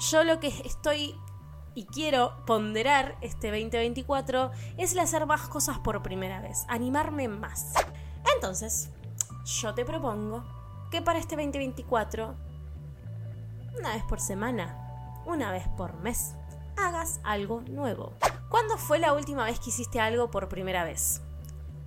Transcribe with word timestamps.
yo 0.00 0.24
lo 0.24 0.40
que 0.40 0.48
estoy 0.64 1.14
y 1.74 1.86
quiero 1.86 2.44
ponderar 2.46 3.16
este 3.20 3.48
2024 3.48 4.50
es 4.76 4.92
el 4.92 4.98
hacer 4.98 5.26
más 5.26 5.42
cosas 5.48 5.78
por 5.78 6.02
primera 6.02 6.40
vez, 6.40 6.64
animarme 6.68 7.28
más. 7.28 7.72
Entonces, 8.34 8.90
yo 9.44 9.74
te 9.74 9.84
propongo 9.84 10.44
que 10.90 11.02
para 11.02 11.18
este 11.18 11.36
2024, 11.36 12.34
una 13.78 13.94
vez 13.94 14.02
por 14.04 14.20
semana, 14.20 15.22
una 15.26 15.52
vez 15.52 15.68
por 15.76 15.94
mes, 16.00 16.34
hagas 16.76 17.20
algo 17.22 17.60
nuevo. 17.62 18.14
¿Cuándo 18.48 18.78
fue 18.78 18.98
la 18.98 19.12
última 19.12 19.44
vez 19.44 19.60
que 19.60 19.70
hiciste 19.70 20.00
algo 20.00 20.30
por 20.30 20.48
primera 20.48 20.82
vez? 20.84 21.22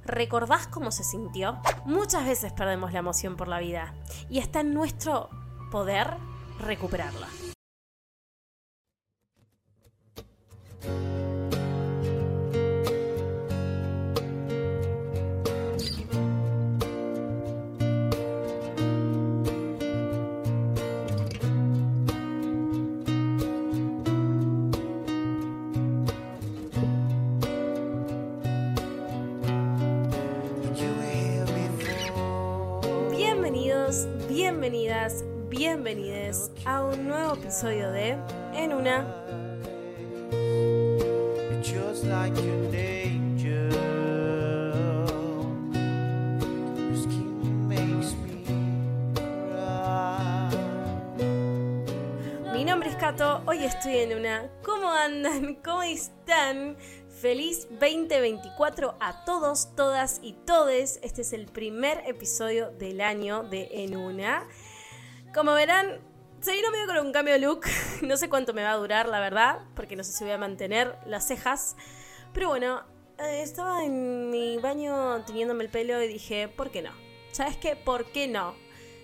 ¿Recordás 0.05 0.68
cómo 0.68 0.91
se 0.91 1.04
sintió? 1.04 1.59
Muchas 1.86 2.25
veces 2.25 2.54
perdemos 2.54 2.93
la 2.93 3.00
emoción 3.00 3.36
por 3.36 3.48
la 3.48 3.59
vida 3.59 3.93
y 4.30 4.39
está 4.39 4.61
en 4.61 4.73
nuestro 4.73 5.30
poder 5.71 6.16
recuperarla. 6.59 7.27
Bienvenidas, 34.30 35.24
bienvenides 35.50 36.52
a 36.66 36.84
un 36.84 37.08
nuevo 37.08 37.34
episodio 37.34 37.91
de 37.91 38.18
En 38.54 38.74
una 38.74 39.23
Mi 52.54 52.66
nombre 52.66 52.90
es 52.90 52.96
Kato, 52.98 53.41
hoy 53.48 53.64
estoy 53.64 53.98
en 53.98 54.20
una. 54.20 54.48
¿Cómo 54.64 54.91
andan? 54.91 55.56
¿Cómo 55.66 55.82
están? 55.82 56.78
Feliz 57.20 57.68
2024 57.72 58.96
a 59.00 59.26
todos, 59.26 59.76
todas 59.76 60.20
y 60.22 60.34
todes. 60.34 61.00
Este 61.02 61.24
es 61.24 61.34
el 61.34 61.48
primer 61.48 62.04
episodio 62.06 62.70
del 62.70 63.02
año 63.02 63.41
de 63.41 63.70
En 63.72 63.98
Una. 63.98 64.47
Como 65.34 65.53
verán, 65.53 66.00
se 66.41 66.52
vino 66.52 66.69
medio 66.69 66.86
con 66.86 67.08
un 67.08 67.12
cambio 67.12 67.34
de 67.34 67.40
look. 67.40 67.62
No 68.03 68.18
sé 68.18 68.30
cuánto 68.30 68.53
me 68.53 68.64
va 68.64 68.74
a 68.74 68.78
durar, 68.78 69.09
la 69.09 69.19
verdad, 69.19 69.62
porque 69.75 69.96
no 69.96 70.03
sé 70.03 70.12
si 70.12 70.24
voy 70.24 70.34
a 70.34 70.38
mantener 70.38 70.96
las 71.08 71.25
cejas. 71.25 71.75
Pero 72.34 72.47
bueno, 72.47 72.81
eh, 73.19 73.44
estaba 73.44 73.84
en 73.84 74.31
mi 74.31 74.57
baño 74.57 75.23
teniéndome 75.25 75.63
el 75.63 75.69
pelo 75.69 76.01
y 76.01 76.07
dije, 76.07 76.47
¿por 76.47 76.72
qué 76.72 76.81
no? 76.81 76.91
¿Sabes 77.31 77.57
qué? 77.57 77.75
¿Por 77.75 78.06
qué 78.06 78.28
no? 78.28 78.56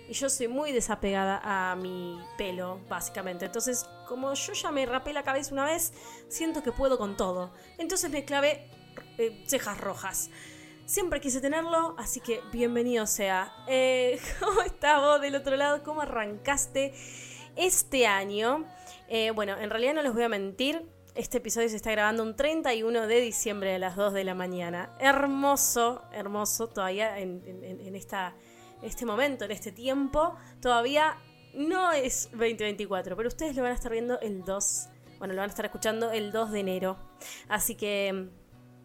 Y 0.08 0.14
yo 0.14 0.28
soy 0.28 0.48
muy 0.48 0.72
desapegada 0.72 1.40
a 1.44 1.76
mi 1.76 2.18
pelo, 2.36 2.80
básicamente. 2.88 3.44
Entonces, 3.44 3.88
como 4.08 4.34
yo 4.34 4.52
ya 4.52 4.72
me 4.72 4.84
rapé 4.84 5.12
la 5.12 5.22
cabeza 5.22 5.52
una 5.52 5.64
vez, 5.64 5.92
siento 6.28 6.64
que 6.64 6.72
puedo 6.72 6.98
con 6.98 7.16
todo. 7.16 7.52
Entonces 7.78 8.10
me 8.10 8.24
clavé 8.24 8.68
eh, 9.18 9.44
cejas 9.46 9.78
rojas. 9.78 10.30
Siempre 10.84 11.20
quise 11.20 11.40
tenerlo, 11.40 11.94
así 11.98 12.18
que 12.18 12.40
bienvenido 12.50 13.06
sea. 13.06 13.52
Eh, 13.68 14.18
¿Cómo 14.40 14.62
estás 14.62 15.00
vos 15.00 15.20
del 15.20 15.36
otro 15.36 15.54
lado? 15.54 15.84
¿Cómo 15.84 16.00
arrancaste 16.00 16.94
este 17.54 18.08
año? 18.08 18.66
Bueno, 19.34 19.56
en 19.58 19.70
realidad 19.70 19.94
no 19.94 20.02
les 20.02 20.12
voy 20.12 20.22
a 20.22 20.28
mentir. 20.28 20.84
Este 21.14 21.38
episodio 21.38 21.68
se 21.68 21.76
está 21.76 21.90
grabando 21.90 22.22
un 22.22 22.36
31 22.36 23.06
de 23.06 23.20
diciembre 23.20 23.74
a 23.74 23.78
las 23.78 23.96
2 23.96 24.12
de 24.12 24.22
la 24.22 24.34
mañana. 24.34 24.94
Hermoso, 25.00 26.04
hermoso 26.12 26.68
todavía 26.68 27.18
en, 27.18 27.42
este 28.82 29.06
momento, 29.06 29.44
en 29.44 29.50
este 29.50 29.72
tiempo. 29.72 30.36
Todavía 30.60 31.16
no 31.52 31.92
es 31.92 32.30
2024, 32.30 33.16
pero 33.16 33.28
ustedes 33.28 33.56
lo 33.56 33.62
van 33.62 33.72
a 33.72 33.74
estar 33.74 33.90
viendo 33.90 34.20
el 34.20 34.44
2. 34.44 34.88
Bueno, 35.18 35.34
lo 35.34 35.40
van 35.40 35.50
a 35.50 35.52
estar 35.52 35.64
escuchando 35.64 36.12
el 36.12 36.30
2 36.30 36.52
de 36.52 36.60
enero. 36.60 36.96
Así 37.48 37.74
que 37.74 38.28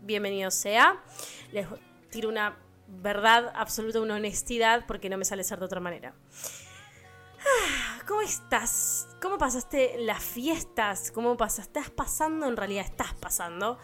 bienvenido 0.02 0.50
sea. 0.50 1.04
Les 1.52 1.68
tiro 2.10 2.30
una 2.30 2.58
verdad 2.88 3.52
absoluta, 3.56 4.02
una 4.02 4.16
honestidad, 4.16 4.86
porque 4.88 5.10
no 5.10 5.18
me 5.18 5.26
sale 5.26 5.44
ser 5.44 5.60
de 5.60 5.66
otra 5.66 5.80
manera. 5.80 6.16
Ah, 7.40 7.85
¿Cómo 8.08 8.22
estás? 8.22 9.08
¿Cómo 9.22 9.38
pasaste 9.38 9.96
las 10.00 10.24
fiestas? 10.24 11.12
¿Cómo 11.12 11.38
pasaste? 11.38 11.80
¿Estás 11.80 11.90
pasando? 11.92 12.48
En 12.48 12.56
realidad 12.56 12.86
estás 12.86 13.14
pasando. 13.16 13.80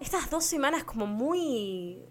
Estas 0.00 0.28
dos 0.28 0.44
semanas 0.44 0.82
como 0.84 1.06
muy... 1.06 2.04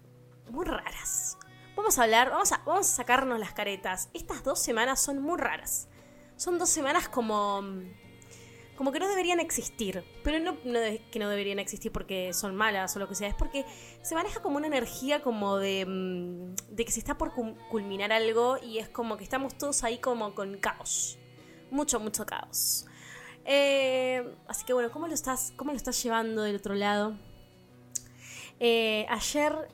muy 0.50 0.64
raras. 0.64 1.36
Vamos 1.76 1.98
a 1.98 2.04
hablar, 2.04 2.30
vamos 2.30 2.52
a, 2.52 2.62
vamos 2.64 2.88
a 2.90 2.94
sacarnos 2.96 3.38
las 3.38 3.52
caretas. 3.52 4.08
Estas 4.14 4.42
dos 4.42 4.58
semanas 4.62 5.02
son 5.02 5.20
muy 5.20 5.38
raras. 5.38 5.88
Son 6.36 6.58
dos 6.58 6.70
semanas 6.70 7.08
como... 7.10 7.62
como 8.76 8.90
que 8.90 8.98
no 8.98 9.06
deberían 9.08 9.38
existir. 9.38 10.02
Pero 10.22 10.38
no, 10.40 10.56
no 10.64 10.78
de- 10.80 11.04
que 11.10 11.18
no 11.18 11.28
deberían 11.28 11.58
existir 11.58 11.92
porque 11.92 12.32
son 12.32 12.56
malas 12.56 12.96
o 12.96 13.00
lo 13.00 13.06
que 13.06 13.16
sea. 13.16 13.28
Es 13.28 13.34
porque 13.34 13.66
se 14.00 14.14
maneja 14.14 14.40
como 14.40 14.56
una 14.56 14.66
energía 14.66 15.20
como 15.22 15.58
de, 15.58 15.84
mm, 15.86 16.54
de 16.74 16.84
que 16.86 16.90
se 16.90 17.00
está 17.00 17.18
por 17.18 17.32
culminar 17.70 18.12
algo 18.12 18.56
y 18.62 18.78
es 18.78 18.88
como 18.88 19.18
que 19.18 19.24
estamos 19.24 19.58
todos 19.58 19.84
ahí 19.84 19.98
como 19.98 20.34
con 20.34 20.56
caos. 20.56 21.18
Mucho, 21.70 22.00
mucho 22.00 22.24
caos. 22.26 22.86
Eh, 23.44 24.34
así 24.48 24.64
que 24.64 24.72
bueno, 24.72 24.90
¿cómo 24.90 25.06
lo 25.06 25.14
estás, 25.14 25.52
cómo 25.56 25.70
lo 25.70 25.76
estás 25.76 26.02
llevando 26.02 26.42
del 26.42 26.56
otro 26.56 26.74
lado? 26.74 27.14
Eh, 28.60 29.06
ayer 29.10 29.68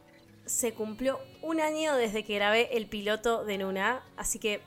se 0.46 0.74
cumplió 0.74 1.20
un 1.42 1.60
año 1.60 1.94
desde 1.94 2.24
que 2.24 2.34
grabé 2.34 2.76
el 2.76 2.88
piloto 2.88 3.44
de 3.44 3.58
Nuna, 3.58 4.02
así 4.16 4.38
que 4.38 4.62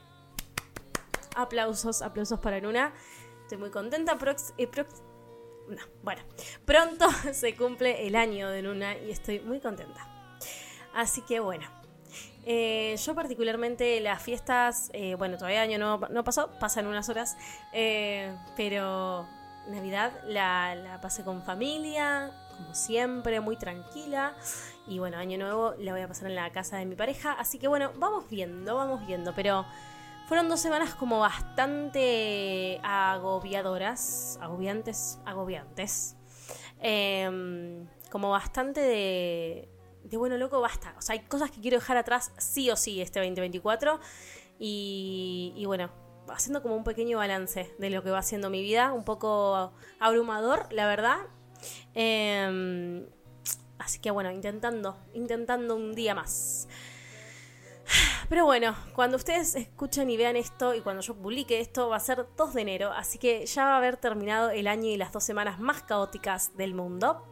aplausos, 1.35 2.01
aplausos 2.01 2.39
para 2.39 2.61
Nuna. 2.61 2.93
Estoy 3.41 3.57
muy 3.57 3.69
contenta. 3.69 4.17
Eh, 4.57 4.69
no, 5.67 5.81
bueno, 6.01 6.21
pronto 6.65 7.07
se 7.33 7.55
cumple 7.55 8.07
el 8.07 8.15
año 8.15 8.49
de 8.49 8.61
Nuna 8.61 8.97
y 8.97 9.11
estoy 9.11 9.39
muy 9.39 9.59
contenta. 9.59 10.07
Así 10.93 11.21
que 11.21 11.39
bueno, 11.39 11.67
eh, 12.45 12.95
yo 12.97 13.15
particularmente 13.15 13.99
las 14.01 14.21
fiestas, 14.21 14.89
eh, 14.93 15.15
bueno, 15.15 15.37
todavía 15.37 15.61
año 15.61 15.77
no, 15.77 16.23
pasó, 16.23 16.49
pasan 16.59 16.87
unas 16.87 17.07
horas, 17.09 17.37
eh, 17.71 18.35
pero 18.57 19.25
Navidad 19.67 20.11
la, 20.27 20.75
la 20.75 20.99
pasé 20.99 21.23
con 21.23 21.41
familia, 21.43 22.31
como 22.57 22.73
siempre, 22.73 23.39
muy 23.39 23.55
tranquila. 23.55 24.35
Y 24.87 24.99
bueno, 24.99 25.17
año 25.17 25.37
nuevo 25.37 25.75
la 25.79 25.93
voy 25.93 26.01
a 26.01 26.07
pasar 26.07 26.29
en 26.29 26.35
la 26.35 26.51
casa 26.51 26.77
de 26.77 26.85
mi 26.85 26.95
pareja. 26.95 27.31
Así 27.33 27.57
que 27.59 27.67
bueno, 27.67 27.91
vamos 27.95 28.29
viendo, 28.29 28.75
vamos 28.75 29.05
viendo. 29.07 29.33
Pero 29.33 29.65
fueron 30.27 30.49
dos 30.49 30.59
semanas 30.59 30.93
como 30.95 31.19
bastante 31.19 32.79
agobiadoras, 32.83 34.37
agobiantes, 34.41 35.19
agobiantes. 35.25 36.17
Em, 36.79 37.87
como 38.11 38.29
bastante 38.29 38.81
de, 38.81 39.69
de, 40.03 40.17
bueno, 40.17 40.37
loco, 40.37 40.61
basta. 40.61 40.95
O 40.97 41.01
sea, 41.01 41.13
hay 41.13 41.21
cosas 41.21 41.51
que 41.51 41.61
quiero 41.61 41.77
dejar 41.77 41.97
atrás 41.97 42.31
sí 42.37 42.69
o 42.69 42.75
sí 42.75 43.01
este 43.01 43.19
2024. 43.19 43.99
Y, 44.59 45.53
y 45.55 45.65
bueno, 45.65 45.89
haciendo 46.29 46.61
como 46.61 46.75
un 46.75 46.83
pequeño 46.83 47.17
balance 47.17 47.73
de 47.77 47.89
lo 47.89 48.03
que 48.03 48.11
va 48.11 48.19
haciendo 48.19 48.49
mi 48.49 48.61
vida. 48.61 48.93
Un 48.93 49.03
poco 49.03 49.73
abrumador, 49.99 50.71
la 50.71 50.87
verdad. 50.87 51.17
Em, 51.93 53.05
así 53.79 53.99
que 53.99 54.11
bueno, 54.11 54.31
intentando, 54.31 54.97
intentando 55.13 55.75
un 55.75 55.93
día 55.93 56.15
más. 56.15 56.67
Pero 58.29 58.45
bueno, 58.45 58.75
cuando 58.95 59.17
ustedes 59.17 59.55
escuchen 59.55 60.09
y 60.09 60.17
vean 60.17 60.35
esto 60.35 60.73
y 60.73 60.81
cuando 60.81 61.01
yo 61.01 61.15
publique 61.15 61.59
esto 61.59 61.89
va 61.89 61.97
a 61.97 61.99
ser 61.99 62.25
2 62.37 62.53
de 62.53 62.61
enero, 62.61 62.91
así 62.91 63.17
que 63.17 63.45
ya 63.45 63.65
va 63.65 63.73
a 63.75 63.77
haber 63.77 63.97
terminado 63.97 64.49
el 64.49 64.67
año 64.67 64.89
y 64.89 64.97
las 64.97 65.11
dos 65.11 65.23
semanas 65.23 65.59
más 65.59 65.83
caóticas 65.83 66.55
del 66.55 66.73
mundo. 66.73 67.25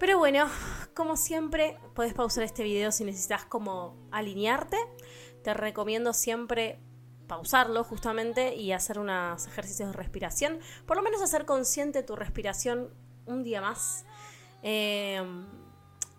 Pero 0.00 0.16
bueno, 0.18 0.48
como 0.94 1.14
siempre, 1.14 1.76
puedes 1.94 2.14
pausar 2.14 2.42
este 2.42 2.62
video 2.62 2.90
si 2.90 3.04
necesitas 3.04 3.44
como 3.44 4.08
alinearte. 4.10 4.78
Te 5.44 5.52
recomiendo 5.52 6.14
siempre 6.14 6.80
pausarlo 7.28 7.84
justamente 7.84 8.56
y 8.56 8.72
hacer 8.72 8.98
unos 8.98 9.46
ejercicios 9.46 9.90
de 9.90 9.92
respiración. 9.92 10.58
Por 10.86 10.96
lo 10.96 11.02
menos 11.02 11.20
hacer 11.20 11.44
consciente 11.44 12.02
tu 12.02 12.16
respiración 12.16 12.94
un 13.26 13.44
día 13.44 13.60
más. 13.60 14.06
Eh, 14.62 15.22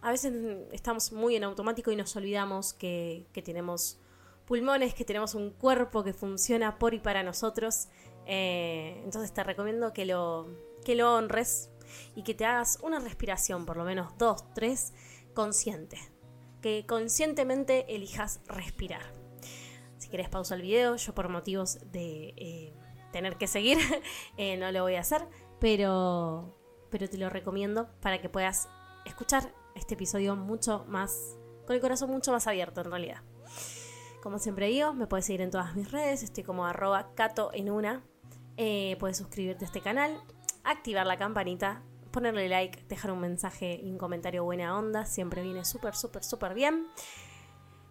a 0.03 0.11
veces 0.11 0.31
estamos 0.71 1.11
muy 1.11 1.35
en 1.35 1.43
automático 1.43 1.89
y 1.91 1.95
nos 1.95 2.15
olvidamos 2.15 2.73
que, 2.73 3.25
tenemos 3.43 3.99
pulmones, 4.45 4.93
que 4.93 5.05
tenemos 5.05 5.33
un 5.33 5.49
cuerpo 5.49 6.03
que 6.03 6.13
funciona 6.13 6.77
por 6.77 6.93
y 6.93 6.99
para 6.99 7.23
nosotros. 7.23 7.87
Eh, 8.27 9.01
entonces 9.03 9.33
te 9.33 9.43
recomiendo 9.43 9.91
que 9.91 10.05
lo 10.05 10.45
honres 10.85 11.71
y 12.15 12.23
que 12.23 12.33
te 12.33 12.45
hagas 12.45 12.79
una 12.81 12.99
respiración, 12.99 13.65
por 13.65 13.77
lo 13.77 13.83
menos 13.83 14.17
dos, 14.17 14.43
tres, 14.53 14.93
consciente. 15.33 15.97
Que 16.61 16.85
conscientemente 16.88 17.93
elijas 17.93 18.41
respirar. 18.45 19.01
Si 19.97 20.09
querés 20.09 20.29
pausa 20.29 20.55
el 20.55 20.61
video, 20.61 20.95
yo 20.95 21.13
por 21.13 21.29
motivos 21.29 21.79
de, 21.91 22.33
eh, 22.38 22.73
tener 23.11 23.38
que 23.38 23.47
seguir, 23.47 23.77
eh, 24.38 24.57
no 24.57 24.71
lo 24.71 24.83
voy 24.83 24.95
a 24.95 25.01
hacer, 25.01 25.27
pero, 25.59 26.57
pero 26.89 27.09
te 27.09 27.17
lo 27.17 27.29
recomiendo 27.29 27.89
para 28.01 28.21
que 28.21 28.29
puedas 28.29 28.67
escuchar 29.05 29.53
este 29.75 29.93
episodio 29.93 30.35
mucho 30.35 30.85
más, 30.88 31.38
con 31.65 31.75
el 31.75 31.81
corazón 31.81 32.09
mucho 32.09 32.31
más 32.31 32.47
abierto 32.47 32.81
en 32.81 32.91
realidad. 32.91 33.21
Como 34.21 34.38
siempre 34.38 34.67
digo, 34.67 34.93
me 34.93 35.07
puedes 35.07 35.25
seguir 35.25 35.41
en 35.41 35.51
todas 35.51 35.75
mis 35.75 35.91
redes, 35.91 36.23
estoy 36.23 36.43
como 36.43 36.65
arroba 36.65 37.13
cato 37.15 37.49
en 37.53 37.71
una. 37.71 38.03
Eh, 38.57 38.95
puedes 38.99 39.17
suscribirte 39.17 39.65
a 39.65 39.67
este 39.67 39.81
canal, 39.81 40.21
activar 40.63 41.07
la 41.07 41.17
campanita, 41.17 41.81
ponerle 42.11 42.49
like, 42.49 42.83
dejar 42.87 43.11
un 43.11 43.19
mensaje 43.19 43.79
y 43.81 43.89
un 43.89 43.97
comentario 43.97 44.43
buena 44.43 44.77
onda, 44.77 45.05
siempre 45.05 45.41
viene 45.41 45.65
súper, 45.65 45.95
súper, 45.95 46.23
súper 46.23 46.53
bien. 46.53 46.87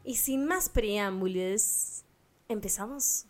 Y 0.05 0.17
sin 0.17 0.47
más 0.47 0.69
preámbulos, 0.69 2.05
¿empezamos? 2.49 3.27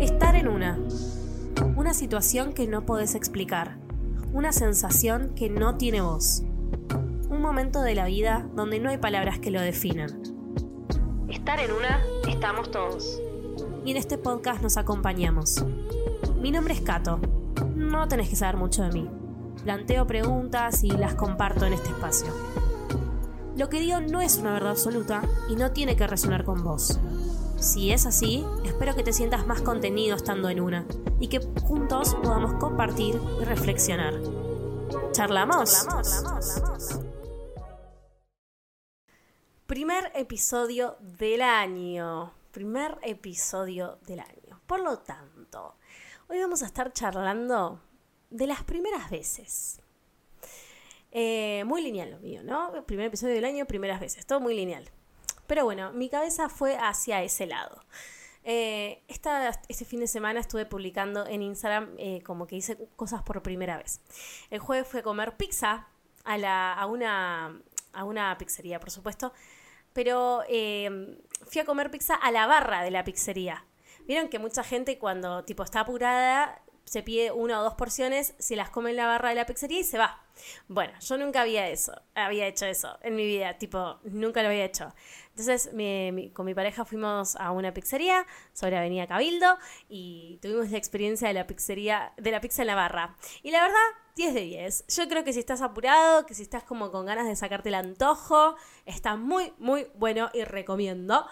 Estar 0.00 0.36
en 0.36 0.48
una. 0.48 0.78
Una 1.76 1.94
situación 1.94 2.52
que 2.52 2.66
no 2.66 2.84
podés 2.84 3.14
explicar. 3.14 3.78
Una 4.32 4.52
sensación 4.52 5.34
que 5.34 5.48
no 5.48 5.76
tiene 5.76 6.00
voz. 6.02 6.42
Momento 7.48 7.80
de 7.80 7.94
la 7.94 8.04
vida 8.04 8.46
donde 8.54 8.78
no 8.78 8.90
hay 8.90 8.98
palabras 8.98 9.38
que 9.38 9.50
lo 9.50 9.58
definan. 9.58 10.22
Estar 11.30 11.58
en 11.58 11.72
una, 11.72 12.04
estamos 12.28 12.70
todos. 12.70 13.22
Y 13.86 13.90
en 13.90 13.96
este 13.96 14.18
podcast 14.18 14.60
nos 14.60 14.76
acompañamos. 14.76 15.64
Mi 16.38 16.50
nombre 16.50 16.74
es 16.74 16.82
Cato. 16.82 17.18
No 17.74 18.06
tenés 18.06 18.28
que 18.28 18.36
saber 18.36 18.58
mucho 18.58 18.82
de 18.82 18.92
mí. 18.92 19.08
Planteo 19.64 20.06
preguntas 20.06 20.84
y 20.84 20.90
las 20.90 21.14
comparto 21.14 21.64
en 21.64 21.72
este 21.72 21.88
espacio. 21.88 22.28
Lo 23.56 23.70
que 23.70 23.80
digo 23.80 23.98
no 24.02 24.20
es 24.20 24.36
una 24.36 24.52
verdad 24.52 24.72
absoluta 24.72 25.22
y 25.48 25.56
no 25.56 25.72
tiene 25.72 25.96
que 25.96 26.06
resonar 26.06 26.44
con 26.44 26.62
vos. 26.62 27.00
Si 27.56 27.92
es 27.92 28.04
así, 28.04 28.44
espero 28.66 28.94
que 28.94 29.02
te 29.02 29.14
sientas 29.14 29.46
más 29.46 29.62
contenido 29.62 30.16
estando 30.16 30.50
en 30.50 30.60
una 30.60 30.84
y 31.18 31.28
que 31.28 31.40
juntos 31.62 32.14
podamos 32.22 32.60
compartir 32.60 33.18
y 33.40 33.44
reflexionar. 33.44 34.12
¿Charlamos? 35.12 35.86
Primer 39.68 40.10
episodio 40.14 40.96
del 40.98 41.42
año. 41.42 42.32
Primer 42.52 42.96
episodio 43.02 43.98
del 44.06 44.20
año. 44.20 44.58
Por 44.66 44.80
lo 44.80 45.00
tanto, 45.00 45.76
hoy 46.26 46.40
vamos 46.40 46.62
a 46.62 46.66
estar 46.66 46.90
charlando 46.94 47.78
de 48.30 48.46
las 48.46 48.64
primeras 48.64 49.10
veces. 49.10 49.82
Eh, 51.12 51.64
muy 51.66 51.82
lineal 51.82 52.12
lo 52.12 52.18
mío, 52.20 52.42
¿no? 52.42 52.82
Primer 52.86 53.08
episodio 53.08 53.34
del 53.34 53.44
año, 53.44 53.66
primeras 53.66 54.00
veces. 54.00 54.24
Todo 54.24 54.40
muy 54.40 54.54
lineal. 54.54 54.88
Pero 55.46 55.64
bueno, 55.66 55.92
mi 55.92 56.08
cabeza 56.08 56.48
fue 56.48 56.78
hacia 56.78 57.22
ese 57.22 57.44
lado. 57.44 57.84
Eh, 58.44 59.02
este 59.06 59.84
fin 59.84 60.00
de 60.00 60.06
semana 60.06 60.40
estuve 60.40 60.64
publicando 60.64 61.26
en 61.26 61.42
Instagram 61.42 61.94
eh, 61.98 62.22
como 62.22 62.46
que 62.46 62.56
hice 62.56 62.78
cosas 62.96 63.22
por 63.22 63.42
primera 63.42 63.76
vez. 63.76 64.00
El 64.48 64.60
jueves 64.60 64.88
fue 64.88 65.00
a 65.00 65.02
comer 65.02 65.36
pizza 65.36 65.88
a, 66.24 66.38
la, 66.38 66.72
a, 66.72 66.86
una, 66.86 67.60
a 67.92 68.04
una 68.04 68.38
pizzería, 68.38 68.80
por 68.80 68.90
supuesto. 68.90 69.34
Pero 69.98 70.44
eh, 70.48 71.18
fui 71.50 71.60
a 71.60 71.64
comer 71.64 71.90
pizza 71.90 72.14
a 72.14 72.30
la 72.30 72.46
barra 72.46 72.84
de 72.84 72.92
la 72.92 73.02
pizzería. 73.02 73.64
Vieron 74.06 74.28
que 74.28 74.38
mucha 74.38 74.62
gente 74.62 74.96
cuando 74.96 75.42
tipo 75.42 75.64
está 75.64 75.80
apurada 75.80 76.62
se 76.88 77.02
pide 77.02 77.30
una 77.32 77.60
o 77.60 77.62
dos 77.64 77.74
porciones, 77.74 78.34
se 78.38 78.56
las 78.56 78.70
come 78.70 78.90
en 78.90 78.96
la 78.96 79.06
barra 79.06 79.28
de 79.30 79.34
la 79.36 79.46
pizzería 79.46 79.80
y 79.80 79.84
se 79.84 79.98
va. 79.98 80.22
Bueno, 80.68 80.92
yo 81.00 81.18
nunca 81.18 81.40
había 81.42 81.68
eso, 81.68 81.92
había 82.14 82.46
hecho 82.46 82.64
eso 82.66 82.98
en 83.02 83.16
mi 83.16 83.26
vida, 83.26 83.58
tipo, 83.58 83.98
nunca 84.04 84.42
lo 84.42 84.48
había 84.48 84.64
hecho. 84.64 84.94
Entonces, 85.30 85.72
mi- 85.72 86.10
mi- 86.12 86.30
con 86.30 86.46
mi 86.46 86.54
pareja 86.54 86.84
fuimos 86.84 87.36
a 87.36 87.50
una 87.52 87.72
pizzería 87.74 88.26
sobre 88.52 88.76
Avenida 88.78 89.06
Cabildo 89.06 89.58
y 89.88 90.38
tuvimos 90.42 90.70
la 90.70 90.78
experiencia 90.78 91.28
de 91.28 91.34
la 91.34 91.46
pizzería, 91.46 92.12
de 92.16 92.30
la 92.30 92.40
pizza 92.40 92.62
en 92.62 92.68
la 92.68 92.74
barra. 92.74 93.16
Y 93.42 93.50
la 93.50 93.62
verdad, 93.62 93.76
10 94.16 94.34
de 94.34 94.40
10. 94.40 94.84
Yo 94.88 95.08
creo 95.08 95.22
que 95.24 95.32
si 95.32 95.38
estás 95.40 95.60
apurado, 95.62 96.26
que 96.26 96.34
si 96.34 96.42
estás 96.42 96.64
como 96.64 96.90
con 96.90 97.06
ganas 97.06 97.26
de 97.28 97.36
sacarte 97.36 97.68
el 97.68 97.76
antojo, 97.76 98.56
está 98.84 99.14
muy, 99.16 99.52
muy 99.58 99.86
bueno 99.94 100.28
y 100.34 100.42
recomiendo. 100.44 101.24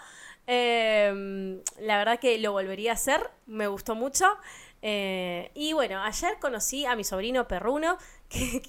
Eh, 0.49 1.61
la 1.79 1.97
verdad 1.97 2.19
que 2.19 2.37
lo 2.39 2.53
volvería 2.53 2.91
a 2.91 2.93
hacer, 2.95 3.29
me 3.45 3.67
gustó 3.67 3.95
mucho. 3.95 4.25
Eh, 4.89 5.51
y 5.53 5.73
bueno, 5.73 6.01
ayer 6.01 6.39
conocí 6.39 6.85
a 6.85 6.95
mi 6.95 7.03
sobrino 7.03 7.45
perruno, 7.45 7.97
que, 8.29 8.61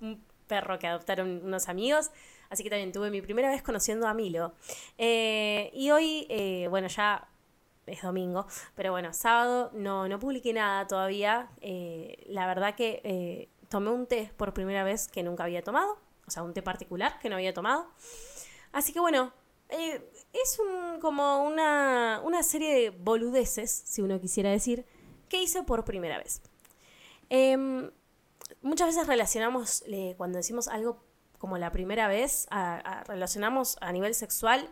un 0.00 0.24
perro 0.46 0.78
que 0.78 0.86
adoptaron 0.86 1.42
unos 1.44 1.68
amigos. 1.68 2.10
Así 2.48 2.62
que 2.62 2.70
también 2.70 2.90
tuve 2.90 3.10
mi 3.10 3.20
primera 3.20 3.50
vez 3.50 3.62
conociendo 3.62 4.06
a 4.06 4.14
Milo. 4.14 4.54
Eh, 4.96 5.70
y 5.74 5.90
hoy, 5.90 6.26
eh, 6.30 6.68
bueno, 6.70 6.88
ya 6.88 7.28
es 7.84 8.00
domingo, 8.00 8.46
pero 8.74 8.92
bueno, 8.92 9.12
sábado 9.12 9.70
no, 9.74 10.08
no 10.08 10.18
publiqué 10.18 10.54
nada 10.54 10.86
todavía. 10.86 11.50
La 12.28 12.46
verdad 12.46 12.74
que 12.74 13.50
tomé 13.68 13.90
un 13.90 14.06
té 14.06 14.32
por 14.38 14.54
primera 14.54 14.84
vez 14.84 15.06
que 15.06 15.22
nunca 15.22 15.44
había 15.44 15.62
tomado, 15.62 15.98
o 16.26 16.30
sea, 16.30 16.42
un 16.44 16.54
té 16.54 16.62
particular 16.62 17.18
que 17.18 17.28
no 17.28 17.36
había 17.36 17.52
tomado. 17.52 17.90
Así 18.72 18.94
que 18.94 19.00
bueno, 19.00 19.34
es 19.68 20.58
un, 20.58 20.98
como 21.00 21.42
una, 21.42 22.22
una 22.24 22.42
serie 22.42 22.74
de 22.74 22.90
boludeces, 22.90 23.70
si 23.70 24.00
uno 24.00 24.18
quisiera 24.18 24.50
decir, 24.50 24.86
que 25.28 25.42
hice 25.42 25.62
por 25.62 25.84
primera 25.84 26.18
vez. 26.18 26.42
Em, 27.30 27.90
muchas 28.62 28.88
veces 28.88 29.06
relacionamos, 29.06 29.84
eh, 29.86 30.14
cuando 30.16 30.38
decimos 30.38 30.68
algo 30.68 31.04
como 31.38 31.56
la 31.56 31.70
primera 31.70 32.08
vez, 32.08 32.48
relacionamos 33.06 33.76
a 33.80 33.92
nivel 33.92 34.14
sexual. 34.14 34.68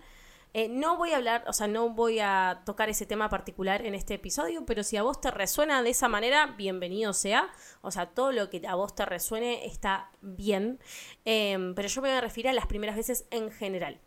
Eh, 0.52 0.68
no 0.68 0.96
voy 0.96 1.12
a 1.12 1.16
hablar, 1.16 1.44
o 1.46 1.52
sea, 1.52 1.68
no 1.68 1.90
voy 1.90 2.18
a 2.18 2.62
tocar 2.64 2.88
ese 2.88 3.04
tema 3.04 3.28
particular 3.28 3.84
en 3.84 3.94
este 3.94 4.14
episodio, 4.14 4.64
pero 4.64 4.82
si 4.82 4.96
a 4.96 5.02
vos 5.02 5.20
te 5.20 5.30
resuena 5.30 5.82
de 5.82 5.90
esa 5.90 6.08
manera, 6.08 6.46
bienvenido 6.56 7.12
sea. 7.12 7.50
O 7.82 7.90
sea, 7.90 8.06
todo 8.06 8.32
lo 8.32 8.48
que 8.48 8.66
a 8.66 8.74
vos 8.74 8.94
te 8.94 9.04
resuene 9.04 9.66
está 9.66 10.10
bien. 10.22 10.80
Em, 11.24 11.74
pero 11.74 11.88
yo 11.88 12.00
me 12.00 12.20
referir 12.20 12.48
a 12.48 12.52
las 12.54 12.66
primeras 12.66 12.96
veces 12.96 13.26
en 13.30 13.50
general. 13.50 14.00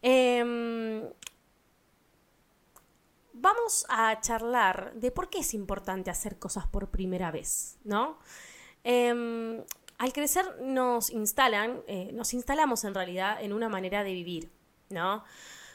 Em, 0.00 1.02
vamos 3.34 3.84
a 3.88 4.20
charlar 4.20 4.94
de 4.94 5.10
por 5.10 5.28
qué 5.28 5.40
es 5.40 5.52
importante 5.54 6.10
hacer 6.10 6.38
cosas 6.38 6.66
por 6.66 6.90
primera 6.90 7.30
vez, 7.30 7.78
¿no? 7.84 8.18
Em, 8.84 9.62
al 9.98 10.12
crecer 10.12 10.60
nos 10.62 11.10
instalan, 11.10 11.82
eh, 11.86 12.10
nos 12.12 12.32
instalamos 12.34 12.84
en 12.84 12.94
realidad 12.94 13.42
en 13.42 13.52
una 13.52 13.68
manera 13.68 14.04
de 14.04 14.12
vivir, 14.12 14.50
¿no? 14.90 15.24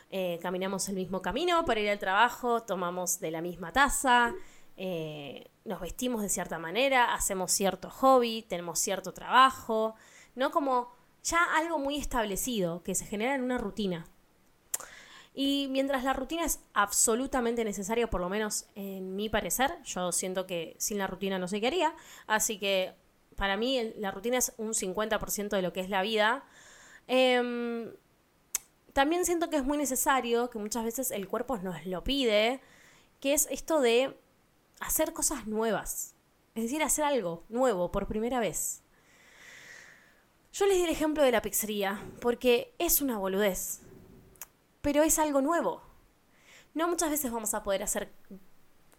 Eh, 0.10 0.40
caminamos 0.42 0.90
el 0.90 0.96
mismo 0.96 1.22
camino 1.22 1.66
para 1.66 1.80
ir 1.82 1.90
al 1.90 2.00
trabajo, 2.00 2.64
tomamos 2.64 3.20
de 3.20 3.32
la 3.32 3.42
misma 3.42 3.72
taza, 3.72 4.34
eh, 4.76 5.52
nos 5.66 5.82
vestimos 5.82 6.22
de 6.22 6.30
cierta 6.30 6.58
manera, 6.58 7.14
hacemos 7.14 7.52
cierto 7.52 7.90
hobby, 7.90 8.44
tenemos 8.44 8.80
cierto 8.80 9.14
trabajo, 9.14 9.96
¿no? 10.36 10.52
Como 10.52 10.92
ya 11.24 11.44
algo 11.56 11.78
muy 11.78 11.98
establecido 11.98 12.82
que 12.84 12.96
se 12.96 13.06
genera 13.06 13.36
en 13.36 13.44
una 13.44 13.58
rutina. 13.58 14.06
Y 15.34 15.68
mientras 15.70 16.04
la 16.04 16.14
rutina 16.14 16.44
es 16.44 16.60
absolutamente 16.74 17.64
necesaria, 17.64 18.10
por 18.10 18.22
lo 18.22 18.30
menos 18.30 18.66
en 18.76 19.16
mi 19.16 19.30
parecer, 19.30 19.78
yo 19.84 20.12
siento 20.12 20.48
que 20.48 20.76
sin 20.80 20.98
la 20.98 21.08
rutina 21.08 21.40
no 21.40 21.48
sé 21.48 21.62
qué 21.62 21.68
haría, 21.68 21.96
así 22.28 22.58
que 22.58 22.94
para 23.36 23.56
mí 23.56 23.94
la 23.98 24.12
rutina 24.12 24.38
es 24.38 24.54
un 24.58 24.74
50% 24.74 25.50
de 25.50 25.62
lo 25.62 25.72
que 25.72 25.80
es 25.80 25.90
la 25.90 26.02
vida. 26.02 26.44
Em, 27.08 27.94
también 28.94 29.26
siento 29.26 29.50
que 29.50 29.58
es 29.58 29.64
muy 29.64 29.78
necesario, 29.78 30.50
que 30.50 30.60
muchas 30.60 30.84
veces 30.84 31.12
el 31.12 31.28
cuerpo 31.28 31.58
nos 31.58 31.86
lo 31.86 32.04
pide, 32.04 32.60
que 33.22 33.34
es 33.34 33.48
esto 33.50 33.80
de 33.80 34.18
hacer 34.80 35.14
cosas 35.14 35.48
nuevas. 35.48 36.16
Es 36.56 36.64
decir, 36.64 36.84
hacer 36.84 37.06
algo 37.06 37.46
nuevo 37.48 37.92
por 37.92 38.08
primera 38.08 38.40
vez. 38.40 38.82
Yo 40.52 40.66
les 40.66 40.78
di 40.78 40.84
el 40.84 40.90
ejemplo 40.90 41.24
de 41.24 41.32
la 41.32 41.42
pizzería, 41.42 42.04
porque 42.20 42.74
es 42.80 43.02
una 43.02 43.18
boludez, 43.18 43.82
pero 44.82 45.04
es 45.04 45.20
algo 45.20 45.42
nuevo. 45.42 45.82
No 46.74 46.88
muchas 46.88 47.10
veces 47.10 47.32
vamos 47.32 47.54
a 47.54 47.64
poder 47.64 47.84
hacer 47.84 48.12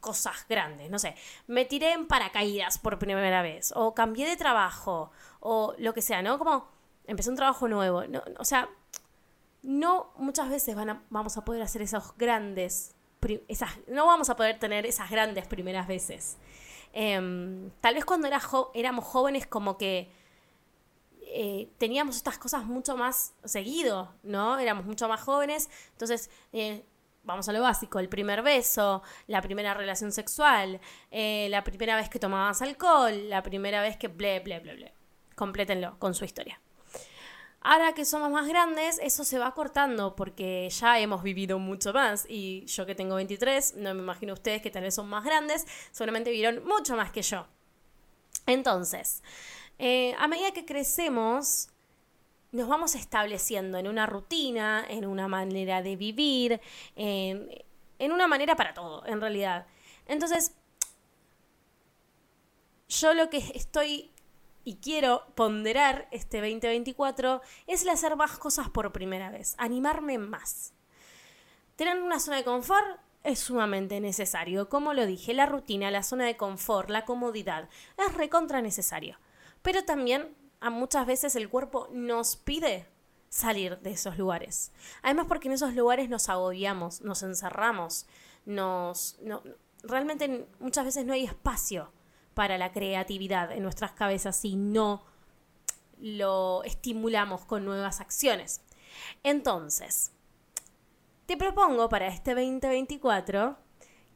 cosas 0.00 0.46
grandes, 0.48 0.90
no 0.90 0.98
sé, 0.98 1.14
me 1.46 1.66
tiré 1.66 1.92
en 1.92 2.06
paracaídas 2.06 2.78
por 2.78 2.98
primera 2.98 3.42
vez, 3.42 3.72
o 3.76 3.94
cambié 3.94 4.26
de 4.26 4.36
trabajo, 4.36 5.12
o 5.40 5.74
lo 5.78 5.92
que 5.92 6.02
sea, 6.02 6.22
¿no? 6.22 6.38
Como 6.38 6.68
empecé 7.06 7.30
un 7.30 7.36
trabajo 7.36 7.68
nuevo, 7.68 8.06
no, 8.06 8.22
o 8.38 8.44
sea, 8.44 8.68
no 9.62 10.10
muchas 10.16 10.48
veces 10.48 10.74
van 10.74 11.02
vamos 11.10 11.36
a 11.36 11.44
poder 11.44 11.62
hacer 11.62 11.82
esos 11.82 12.16
grandes, 12.16 12.94
esas, 13.48 13.70
no 13.88 14.06
vamos 14.06 14.30
a 14.30 14.36
poder 14.36 14.58
tener 14.58 14.86
esas 14.86 15.10
grandes 15.10 15.46
primeras 15.46 15.86
veces. 15.86 16.38
Em, 16.92 17.70
tal 17.80 17.94
vez 17.94 18.04
cuando 18.04 18.26
era 18.26 18.40
éramos 18.74 19.04
jóvenes 19.04 19.46
como 19.46 19.78
que 19.78 20.10
eh, 21.32 21.68
teníamos 21.78 22.16
estas 22.16 22.38
cosas 22.38 22.64
mucho 22.64 22.96
más 22.96 23.34
seguido, 23.44 24.12
¿no? 24.22 24.58
Éramos 24.58 24.84
mucho 24.84 25.08
más 25.08 25.20
jóvenes, 25.20 25.70
entonces 25.92 26.30
eh, 26.52 26.84
vamos 27.24 27.48
a 27.48 27.52
lo 27.52 27.60
básico, 27.62 27.98
el 27.98 28.08
primer 28.08 28.42
beso, 28.42 29.02
la 29.26 29.40
primera 29.42 29.74
relación 29.74 30.12
sexual, 30.12 30.80
eh, 31.10 31.48
la 31.50 31.62
primera 31.64 31.96
vez 31.96 32.08
que 32.08 32.18
tomabas 32.18 32.62
alcohol, 32.62 33.28
la 33.28 33.42
primera 33.42 33.82
vez 33.82 33.96
que 33.96 34.08
ble, 34.08 34.40
ble, 34.40 34.60
ble, 34.60 34.74
ble. 34.74 34.94
complétenlo 35.34 35.98
con 35.98 36.14
su 36.14 36.24
historia. 36.24 36.60
Ahora 37.62 37.92
que 37.92 38.06
somos 38.06 38.30
más 38.30 38.48
grandes, 38.48 38.98
eso 39.02 39.22
se 39.22 39.38
va 39.38 39.52
cortando 39.52 40.16
porque 40.16 40.70
ya 40.70 40.98
hemos 40.98 41.22
vivido 41.22 41.58
mucho 41.58 41.92
más. 41.92 42.24
Y 42.26 42.64
yo 42.64 42.86
que 42.86 42.94
tengo 42.94 43.16
23, 43.16 43.74
no 43.76 43.92
me 43.94 44.00
imagino 44.00 44.32
ustedes 44.32 44.62
que 44.62 44.70
tal 44.70 44.82
vez 44.82 44.94
son 44.94 45.08
más 45.08 45.24
grandes, 45.24 45.66
seguramente 45.92 46.30
vivieron 46.30 46.64
mucho 46.64 46.96
más 46.96 47.10
que 47.10 47.20
yo. 47.20 47.46
Entonces, 48.46 49.22
eh, 49.82 50.14
a 50.18 50.28
medida 50.28 50.50
que 50.50 50.66
crecemos, 50.66 51.70
nos 52.52 52.68
vamos 52.68 52.94
estableciendo 52.94 53.78
en 53.78 53.88
una 53.88 54.04
rutina, 54.04 54.84
en 54.86 55.06
una 55.06 55.26
manera 55.26 55.80
de 55.80 55.96
vivir, 55.96 56.60
en, 56.96 57.48
en 57.98 58.12
una 58.12 58.26
manera 58.26 58.56
para 58.56 58.74
todo, 58.74 59.06
en 59.06 59.22
realidad. 59.22 59.66
Entonces, 60.04 60.52
yo 62.90 63.14
lo 63.14 63.30
que 63.30 63.38
estoy 63.54 64.10
y 64.64 64.76
quiero 64.76 65.24
ponderar 65.34 66.08
este 66.10 66.42
2024 66.42 67.40
es 67.66 67.82
el 67.82 67.88
hacer 67.88 68.16
más 68.16 68.36
cosas 68.38 68.68
por 68.68 68.92
primera 68.92 69.30
vez, 69.30 69.54
animarme 69.56 70.18
más. 70.18 70.74
Tener 71.76 72.02
una 72.02 72.20
zona 72.20 72.36
de 72.36 72.44
confort 72.44 73.00
es 73.24 73.38
sumamente 73.38 73.98
necesario. 74.00 74.68
Como 74.68 74.92
lo 74.92 75.06
dije, 75.06 75.32
la 75.32 75.46
rutina, 75.46 75.90
la 75.90 76.02
zona 76.02 76.26
de 76.26 76.36
confort, 76.36 76.90
la 76.90 77.06
comodidad 77.06 77.70
es 77.96 78.12
recontra 78.12 78.60
necesario. 78.60 79.16
Pero 79.62 79.84
también 79.84 80.34
a 80.60 80.70
muchas 80.70 81.06
veces 81.06 81.36
el 81.36 81.48
cuerpo 81.48 81.88
nos 81.92 82.36
pide 82.36 82.86
salir 83.28 83.78
de 83.78 83.92
esos 83.92 84.18
lugares. 84.18 84.72
Además 85.02 85.26
porque 85.28 85.48
en 85.48 85.54
esos 85.54 85.74
lugares 85.74 86.08
nos 86.08 86.28
agobiamos, 86.28 87.00
nos 87.00 87.22
encerramos, 87.22 88.06
nos 88.44 89.18
no, 89.22 89.42
realmente 89.82 90.48
muchas 90.58 90.84
veces 90.84 91.06
no 91.06 91.12
hay 91.12 91.24
espacio 91.24 91.92
para 92.34 92.58
la 92.58 92.72
creatividad 92.72 93.52
en 93.52 93.62
nuestras 93.62 93.92
cabezas 93.92 94.36
si 94.36 94.56
no 94.56 95.04
lo 95.98 96.64
estimulamos 96.64 97.44
con 97.44 97.64
nuevas 97.64 98.00
acciones. 98.00 98.62
Entonces, 99.22 100.12
te 101.26 101.36
propongo 101.36 101.88
para 101.88 102.08
este 102.08 102.34
2024 102.34 103.56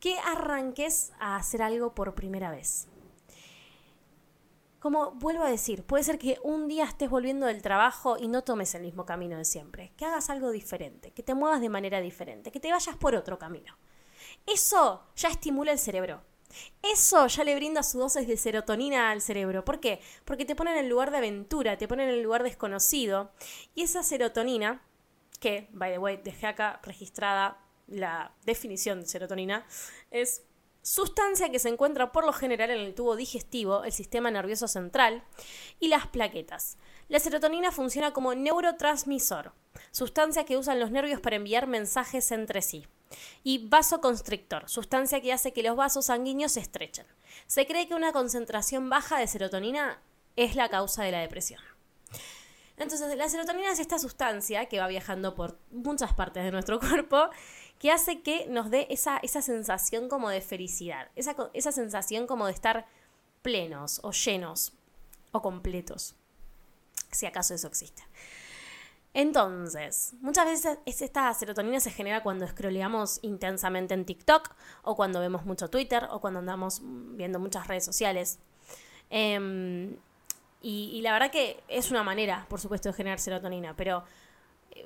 que 0.01 0.19
arranques 0.19 1.13
a 1.19 1.37
hacer 1.37 1.63
algo 1.63 1.95
por 1.95 2.15
primera 2.15 2.51
vez. 2.51 2.89
Como 4.85 5.13
vuelvo 5.13 5.45
a 5.45 5.51
decir, 5.51 5.83
puede 5.83 6.05
ser 6.05 6.19
que 6.19 6.39
un 6.43 6.69
día 6.69 6.85
estés 6.85 7.09
volviendo 7.09 7.47
del 7.47 7.63
trabajo 7.63 8.19
y 8.19 8.29
no 8.29 8.45
tomes 8.45 8.75
el 8.75 8.83
mismo 8.83 9.07
camino 9.07 9.39
de 9.39 9.47
siempre, 9.47 9.95
que 9.97 10.05
hagas 10.05 10.29
algo 10.29 10.51
diferente, 10.51 11.11
que 11.11 11.23
te 11.23 11.33
muevas 11.33 11.63
de 11.63 11.71
manera 11.71 12.03
diferente, 12.03 12.53
que 12.53 12.61
te 12.61 12.71
vayas 12.71 12.95
por 12.99 13.15
otro 13.15 13.39
camino. 13.39 13.79
Eso 14.45 15.07
ya 15.17 15.31
estimula 15.31 15.73
el 15.73 15.79
cerebro. 15.79 16.23
Eso 16.83 17.27
ya 17.29 17.45
le 17.45 17.55
brinda 17.55 17.83
su 17.83 17.99
dosis 17.99 18.29
de 18.29 18.37
serotonina 18.37 19.11
al 19.11 19.23
cerebro. 19.23 19.65
¿Por 19.65 19.81
qué? 19.81 20.03
Porque 20.27 20.45
te 20.45 20.55
pone 20.55 20.73
en 20.73 20.85
el 20.85 20.91
lugar 20.91 21.11
de 21.11 21.17
aventura, 21.17 21.79
te 21.79 21.89
pone 21.89 22.03
en 22.03 22.11
el 22.11 22.23
lugar 22.23 22.43
desconocido. 22.43 23.33
Y 23.75 23.85
esa 23.85 24.03
serotonina, 24.03 24.83
que, 25.41 25.67
by 25.73 25.93
the 25.93 25.99
way, 25.99 26.21
dejé 26.23 26.47
acá 26.47 26.81
registrada 26.83 27.57
la 27.87 28.35
definición 28.45 29.01
de 29.01 29.07
serotonina, 29.07 29.65
es 30.11 30.43
sustancia 30.85 31.49
que 31.49 31.59
se 31.59 31.71
encuentra 31.71 32.13
por 32.13 32.27
lo 32.27 32.33
general 32.35 32.71
en 32.71 32.81
el 32.81 32.95
tubo 32.95 33.17
digestivo, 33.17 33.85
el 33.85 33.93
sistema 33.93 34.31
nervioso 34.31 34.69
central 34.69 35.25
y 35.81 35.89
las 35.89 36.07
plaquetas. 36.07 36.77
La 37.09 37.19
serotonina 37.19 37.73
funciona 37.73 38.13
como 38.13 38.35
neurotransmisor, 38.35 39.53
sustancia 39.91 40.45
que 40.45 40.59
usan 40.59 40.79
los 40.79 40.91
nervios 40.91 41.21
para 41.21 41.37
enviar 41.37 41.67
mensajes 41.67 42.31
entre 42.33 42.61
sí. 42.61 42.87
Y 43.43 43.67
vasoconstrictor, 43.69 44.69
sustancia 44.69 45.23
que 45.23 45.33
hace 45.33 45.55
que 45.55 45.63
los 45.63 45.75
vasos 45.75 46.07
sanguíneos 46.07 46.53
se 46.53 46.61
estrechen. 46.61 47.07
Se 47.47 47.67
cree 47.67 47.89
que 47.89 47.95
una 47.95 48.13
concentración 48.13 48.91
baja 48.91 49.19
de 49.19 49.27
serotonina 49.27 50.03
es 50.37 50.55
la 50.55 50.69
causa 50.69 51.03
de 51.03 51.13
la 51.13 51.21
depresión. 51.21 51.63
Entonces, 52.77 53.17
la 53.17 53.29
serotonina 53.29 53.71
es 53.71 53.79
esta 53.79 53.99
sustancia 53.99 54.67
que 54.67 54.81
va 54.81 54.89
viajando 54.89 55.35
por 55.35 55.59
muchas 55.71 56.13
partes 56.13 56.45
de 56.45 56.51
nuestro 56.51 56.81
cuerpo 56.81 57.31
que 57.85 57.93
hace 57.93 58.23
que 58.23 58.47
nos 58.47 58.71
dé 58.71 58.87
esa, 58.89 59.19
esa 59.19 59.43
sensación 59.43 60.09
como 60.09 60.31
de 60.31 60.41
felicidad, 60.41 61.11
esa, 61.17 61.37
esa 61.53 61.71
sensación 61.71 62.27
como 62.27 62.47
de 62.47 62.53
estar 62.53 62.87
plenos 63.43 64.01
o 64.03 64.11
llenos 64.11 64.73
o 65.33 65.43
completos, 65.43 66.17
si 67.11 67.27
acaso 67.27 67.53
eso 67.53 67.69
existe. 67.69 68.03
Entonces, 69.13 70.15
muchas 70.23 70.47
veces 70.47 70.79
esta 70.87 71.35
serotonina 71.35 71.79
se 71.79 71.91
genera 71.91 72.23
cuando 72.23 72.49
scrolleamos 72.49 73.19
intensamente 73.21 73.93
en 73.93 74.07
TikTok 74.07 74.55
o 74.83 74.97
cuando 74.97 75.21
vemos 75.21 75.45
mucho 75.45 75.69
Twitter 75.69 76.09
o 76.11 76.23
cuando 76.23 76.39
andamos 76.39 76.81
viendo 76.83 77.39
muchas 77.39 77.67
redes 77.67 77.85
sociales. 77.85 78.39
Em, 79.11 79.99
y, 80.63 80.91
y, 80.95 81.03
la 81.03 81.13
verdad 81.13 81.31
que 81.31 81.63
es 81.69 81.91
una 81.91 82.03
manera, 82.03 82.47
por 82.49 82.63
supuesto, 82.63 82.89
de 82.89 82.95
generar 82.95 83.21
serotonina, 83.21 83.77
pero 83.77 84.05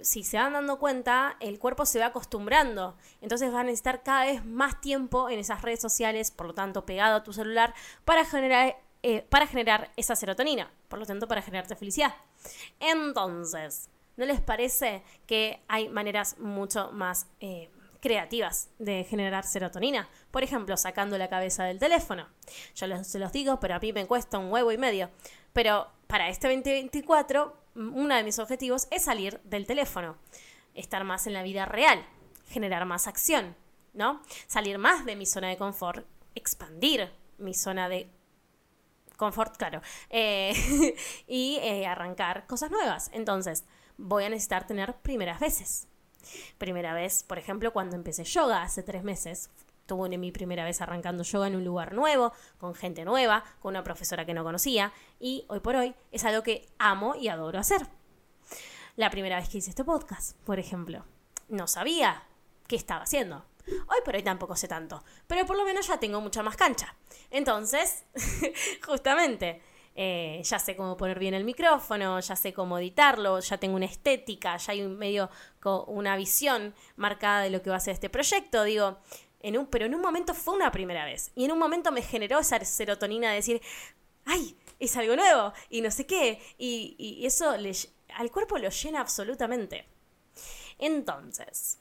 si 0.03 0.23
se 0.23 0.37
van 0.37 0.53
dando 0.53 0.79
cuenta, 0.79 1.37
el 1.41 1.59
cuerpo 1.59 1.87
se 1.87 1.99
va 1.99 2.07
acostumbrando. 2.07 2.97
Entonces 3.21 3.53
va 3.53 3.61
a 3.61 3.65
necesitar 3.65 4.03
cada 4.03 4.25
vez 4.27 4.45
más 4.45 4.81
tiempo 4.81 5.31
en 5.31 5.39
esas 5.39 5.63
redes 5.63 5.81
sociales, 5.81 6.31
por 6.31 6.47
lo 6.47 6.55
tanto 6.55 6.87
pegado 6.87 7.17
a 7.17 7.23
tu 7.25 7.33
celular, 7.33 7.75
para 8.05 8.25
generar, 8.25 8.77
eh, 9.03 9.23
para 9.29 9.47
generar 9.47 9.91
esa 9.97 10.17
serotonina. 10.17 10.71
Por 10.89 10.99
lo 10.99 11.07
tanto, 11.07 11.29
para 11.29 11.43
generarte 11.43 11.77
felicidad. 11.77 12.15
Entonces, 12.81 13.91
¿no 14.17 14.25
les 14.27 14.41
parece 14.41 15.03
que 15.27 15.63
hay 15.69 15.89
maneras 15.89 16.39
mucho 16.39 16.91
más 16.93 17.27
eh, 17.41 17.71
creativas 18.01 18.71
de 18.79 19.05
generar 19.05 19.45
serotonina? 19.45 20.09
Por 20.31 20.43
ejemplo, 20.43 20.77
sacando 20.77 21.19
la 21.19 21.29
cabeza 21.29 21.65
del 21.65 21.79
teléfono. 21.79 22.29
Yo 22.75 23.05
se 23.05 23.19
los 23.19 23.33
digo, 23.33 23.61
pero 23.61 23.75
a 23.75 23.79
mí 23.79 23.93
me 23.93 24.07
cuesta 24.07 24.39
un 24.39 24.53
huevo 24.53 24.73
y 24.73 24.79
medio. 24.79 25.11
Pero 25.53 25.89
para 26.07 26.29
este 26.29 26.49
2024, 26.49 27.58
uno 27.75 28.15
de 28.15 28.25
mis 28.25 28.39
objetivos 28.39 28.89
es 28.91 29.05
salir 29.05 29.41
del 29.45 29.67
teléfono, 29.67 30.17
estar 30.75 31.05
más 31.05 31.27
en 31.27 31.35
la 31.35 31.43
vida 31.43 31.67
real, 31.67 32.05
generar 32.49 32.85
más 32.87 33.07
acción, 33.07 33.57
¿no? 33.95 34.23
Salir 34.47 34.79
más 34.79 35.05
de 35.05 35.17
mi 35.17 35.27
zona 35.27 35.49
de 35.49 35.57
confort, 35.57 36.07
expandir 36.35 37.11
mi 37.39 37.55
zona 37.55 37.89
de 37.89 38.11
confort, 39.17 39.57
claro, 39.57 39.83
eh, 40.11 40.55
y 41.27 41.59
eh, 41.63 41.87
arrancar 41.87 42.47
cosas 42.47 42.71
nuevas. 42.71 43.11
Entonces, 43.13 43.65
voy 43.97 44.25
a 44.25 44.29
necesitar 44.29 44.67
tener 44.67 44.97
primeras 44.97 45.41
veces. 45.41 45.89
Primera 46.59 46.95
vez, 46.95 47.23
por 47.23 47.39
ejemplo, 47.39 47.73
cuando 47.73 47.97
empecé 47.97 48.25
yoga 48.25 48.63
hace 48.63 48.83
tres 48.83 49.03
meses, 49.03 49.51
tuve 49.89 50.17
mi 50.19 50.31
primera 50.31 50.65
vez 50.65 50.81
arrancando 50.81 51.25
yoga 51.25 51.49
en 51.49 51.57
un 51.57 51.65
lugar 51.65 51.95
nuevo, 51.95 52.33
con 52.59 52.75
gente 52.75 53.05
nueva, 53.05 53.43
con 53.59 53.71
una 53.71 53.83
profesora 53.83 54.25
que 54.27 54.35
no 54.35 54.45
conocía 54.45 54.93
y 55.19 55.47
hoy 55.49 55.61
por 55.61 55.75
hoy 55.75 55.95
es 56.13 56.25
algo 56.25 56.43
que 56.43 56.69
amo 56.79 57.17
y 57.17 57.29
adoro 57.29 57.59
hacer. 57.59 57.87
La 58.97 59.11
primera 59.11 59.37
vez 59.37 59.49
que 59.49 59.59
hice 59.59 59.71
este 59.71 59.85
podcast, 59.85 60.37
por 60.45 60.59
ejemplo, 60.59 61.05
no 61.49 61.67
sabía 61.67 62.23
qué 62.67 62.77
estaba 62.77 63.03
haciendo. 63.03 63.45
Hoy 63.67 63.99
por 64.05 64.15
hoy 64.15 64.23
tampoco 64.23 64.57
sé 64.57 64.69
tanto, 64.69 65.03
pero 65.27 65.47
por 65.47 65.57
lo 65.57 65.65
menos 65.65 65.89
ya 65.89 65.99
tengo 65.99 66.21
mucha 66.21 66.43
más 66.43 66.57
cancha. 66.57 66.95
Entonces, 67.31 68.05
justamente, 68.87 69.63
eh, 69.95 70.41
ya 70.45 70.59
sé 70.59 70.77
cómo 70.77 70.97
poner 70.97 71.19
bien 71.19 71.35
el 71.35 71.45
micrófono, 71.45 72.21
ya 72.21 72.37
sé 72.37 72.53
cómo 72.53 72.79
editarlo, 72.79 73.41
ya 73.41 73.59
tengo 73.59 73.77
una 73.77 73.87
estética, 73.87 74.57
ya 74.57 74.73
hay 74.73 74.83
un 74.83 74.97
medio, 74.97 75.31
una 75.87 76.17
visión 76.17 76.75
marcada 76.97 77.43
de 77.43 77.51
lo 77.51 77.63
que 77.63 77.71
va 77.71 77.77
a 77.77 77.81
ser 77.81 77.95
este 77.95 78.09
proyecto. 78.11 78.65
Digo, 78.65 78.99
en 79.41 79.59
un, 79.59 79.67
pero 79.67 79.87
en 79.87 79.95
un 79.95 80.01
momento 80.01 80.35
fue 80.35 80.55
una 80.55 80.71
primera 80.71 81.05
vez. 81.05 81.31
Y 81.35 81.45
en 81.45 81.53
un 81.53 81.59
momento 81.59 81.93
me 81.93 82.03
generó 82.03 82.39
esa 82.41 82.63
serotonina 82.65 83.31
de 83.31 83.37
decir, 83.37 83.63
¡ay! 84.25 84.57
Es 84.79 84.97
algo 84.97 85.17
nuevo 85.17 85.53
y 85.71 85.81
no 85.81 85.91
sé 85.91 86.07
qué. 86.07 86.41
Y, 86.57 86.95
y 86.99 87.27
eso 87.27 87.57
le, 87.57 87.73
al 88.15 88.31
cuerpo 88.31 88.59
lo 88.59 88.69
llena 88.71 89.01
absolutamente. 89.01 89.87
Entonces, 90.79 91.79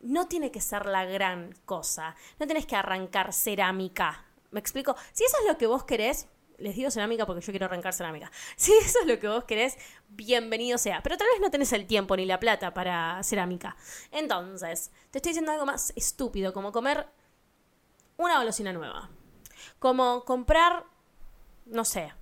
no 0.00 0.28
tiene 0.28 0.50
que 0.50 0.60
ser 0.60 0.86
la 0.86 1.04
gran 1.04 1.54
cosa. 1.64 2.14
No 2.38 2.46
tenés 2.46 2.66
que 2.66 2.76
arrancar 2.76 3.32
cerámica. 3.32 4.26
¿Me 4.50 4.60
explico? 4.60 4.94
Si 5.12 5.24
eso 5.24 5.36
es 5.40 5.48
lo 5.48 5.58
que 5.58 5.66
vos 5.66 5.84
querés, 5.84 6.28
les 6.62 6.76
digo 6.76 6.90
cerámica 6.90 7.26
porque 7.26 7.44
yo 7.44 7.52
quiero 7.52 7.66
arrancar 7.66 7.92
cerámica. 7.92 8.30
Si 8.56 8.72
eso 8.72 9.00
es 9.00 9.06
lo 9.06 9.18
que 9.18 9.28
vos 9.28 9.44
querés, 9.44 9.76
bienvenido 10.08 10.78
sea. 10.78 11.02
Pero 11.02 11.16
tal 11.16 11.26
vez 11.32 11.40
no 11.40 11.50
tenés 11.50 11.72
el 11.72 11.86
tiempo 11.86 12.16
ni 12.16 12.24
la 12.24 12.38
plata 12.38 12.72
para 12.72 13.22
cerámica. 13.22 13.76
Entonces, 14.10 14.90
te 15.10 15.18
estoy 15.18 15.30
diciendo 15.30 15.52
algo 15.52 15.66
más 15.66 15.92
estúpido, 15.96 16.52
como 16.52 16.72
comer 16.72 17.06
una 18.16 18.38
golosina 18.38 18.72
nueva. 18.72 19.10
Como 19.78 20.24
comprar, 20.24 20.84
no 21.66 21.84
sé, 21.84 22.12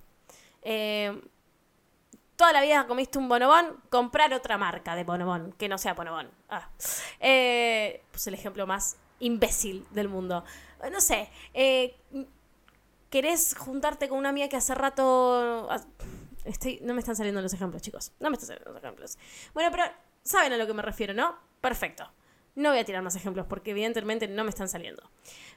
eh, 0.63 1.21
toda 2.35 2.53
la 2.53 2.61
vida 2.61 2.87
comiste 2.87 3.19
un 3.19 3.29
bonobón, 3.29 3.81
comprar 3.89 4.33
otra 4.33 4.57
marca 4.57 4.95
de 4.95 5.03
bonobón, 5.03 5.53
que 5.53 5.69
no 5.69 5.77
sea 5.77 5.93
bonobón. 5.93 6.29
Pues 7.19 8.27
el 8.27 8.33
ejemplo 8.33 8.65
más 8.65 8.97
imbécil 9.19 9.85
del 9.91 10.09
mundo. 10.09 10.43
No 10.91 10.99
sé, 10.99 11.29
eh, 11.53 11.95
querés 13.11 13.55
juntarte 13.55 14.09
con 14.09 14.17
una 14.17 14.29
amiga 14.29 14.49
que 14.49 14.55
hace 14.57 14.73
rato... 14.73 15.67
Ah, 15.69 15.79
estoy, 16.45 16.79
no 16.81 16.95
me 16.95 16.99
están 17.01 17.15
saliendo 17.15 17.41
los 17.41 17.53
ejemplos, 17.53 17.83
chicos. 17.83 18.11
No 18.19 18.31
me 18.31 18.33
están 18.35 18.47
saliendo 18.47 18.71
los 18.71 18.81
ejemplos. 18.81 19.17
Bueno, 19.53 19.69
pero 19.71 19.83
saben 20.23 20.53
a 20.53 20.57
lo 20.57 20.65
que 20.65 20.73
me 20.73 20.81
refiero, 20.81 21.13
¿no? 21.13 21.35
Perfecto. 21.61 22.09
No 22.55 22.69
voy 22.71 22.79
a 22.79 22.85
tirar 22.85 23.03
más 23.03 23.15
ejemplos 23.15 23.45
porque 23.47 23.71
evidentemente 23.71 24.27
no 24.27 24.43
me 24.43 24.49
están 24.49 24.67
saliendo. 24.67 25.03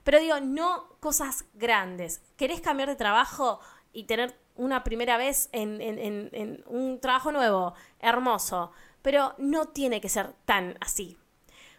Pero 0.04 0.20
digo, 0.20 0.38
no 0.40 0.88
cosas 1.00 1.46
grandes. 1.54 2.20
¿Querés 2.36 2.60
cambiar 2.60 2.90
de 2.90 2.96
trabajo? 2.96 3.60
y 3.96 4.04
tener 4.04 4.36
una 4.56 4.82
primera 4.82 5.16
vez 5.16 5.48
en, 5.52 5.80
en- 5.80 6.64
un 6.66 6.98
trabajo 7.00 7.30
nuevo, 7.30 7.74
hermoso, 8.00 8.72
pero 9.02 9.36
no 9.38 9.68
tiene 9.68 10.00
que 10.00 10.08
ser 10.08 10.32
tan 10.46 10.76
así. 10.80 11.16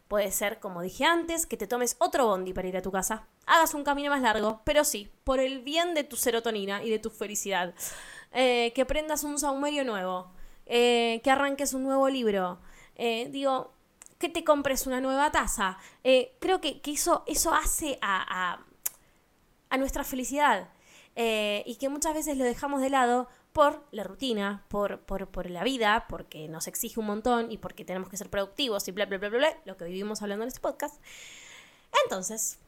Puede 0.07 0.31
ser, 0.31 0.59
como 0.59 0.81
dije 0.83 1.03
antes, 1.05 1.47
que 1.47 1.57
te 1.57 1.65
tomes 1.65 1.95
otro 2.00 2.27
bondi 2.27 2.53
para 2.53 2.67
ir 2.67 2.77
a 2.77 2.81
tu 2.83 2.91
casa, 2.91 3.25
hagas 3.47 3.74
un 3.74 3.83
camino 3.83 4.12
más 4.12 4.21
largo, 4.21 4.62
pero 4.63 4.83
sí, 4.83 5.12
por 5.24 5.39
el 5.39 5.62
bien 5.62 5.95
de 5.95 6.03
tu 6.03 6.15
serotonina 6.15 6.83
y 6.83 6.91
de 6.91 7.00
tu 7.00 7.09
felicidad. 7.09 7.74
Eh, 8.31 8.71
que 8.75 8.85
prendas 8.85 9.24
un 9.24 9.39
saumerio 9.39 9.83
nuevo, 9.83 10.31
eh, 10.67 11.21
que 11.24 11.31
arranques 11.31 11.74
un 11.74 11.83
nuevo 11.83 12.07
libro, 12.09 12.59
eh, 12.95 13.29
digo, 13.31 13.74
que 14.19 14.29
te 14.29 14.43
compres 14.43 14.85
una 14.85 15.01
nueva 15.01 15.31
taza. 15.31 15.77
Creo 16.39 16.62
que, 16.62 16.81
eso, 16.85 17.24
eso 17.27 17.53
hace 17.53 17.97
a, 18.01 18.53
a- 18.53 18.65
a 19.69 19.77
nuestra 19.77 20.03
felicidad 20.03 20.69
y 21.15 21.75
que 21.79 21.89
muchas 21.89 22.13
veces 22.13 22.38
lo 22.38 22.43
dejamos 22.43 22.81
de 22.81 22.89
lado 22.89 23.27
por 23.55 23.88
la 23.91 24.03
rutina, 24.03 24.65
por, 24.67 25.00
por, 25.00 25.29
por 25.29 25.50
la 25.50 25.63
vida, 25.63 26.07
porque 26.09 26.50
nos 26.50 26.67
exige 26.67 27.00
un 27.00 27.05
montón 27.05 27.53
y 27.53 27.57
porque 27.57 27.85
tenemos 27.85 28.09
que 28.09 28.17
ser 28.17 28.29
productivos 28.29 28.85
y 28.89 28.91
bla, 28.91 29.05
bla, 29.05 29.17
bla, 29.17 29.29
bla, 29.29 29.38
bla, 29.38 29.57
lo 29.63 29.77
que 29.77 29.85
vivimos 29.85 30.21
hablando 30.21 30.43
en 30.43 30.50
este 30.50 30.59
podcast. 30.59 31.01
Entonces, 32.03 32.59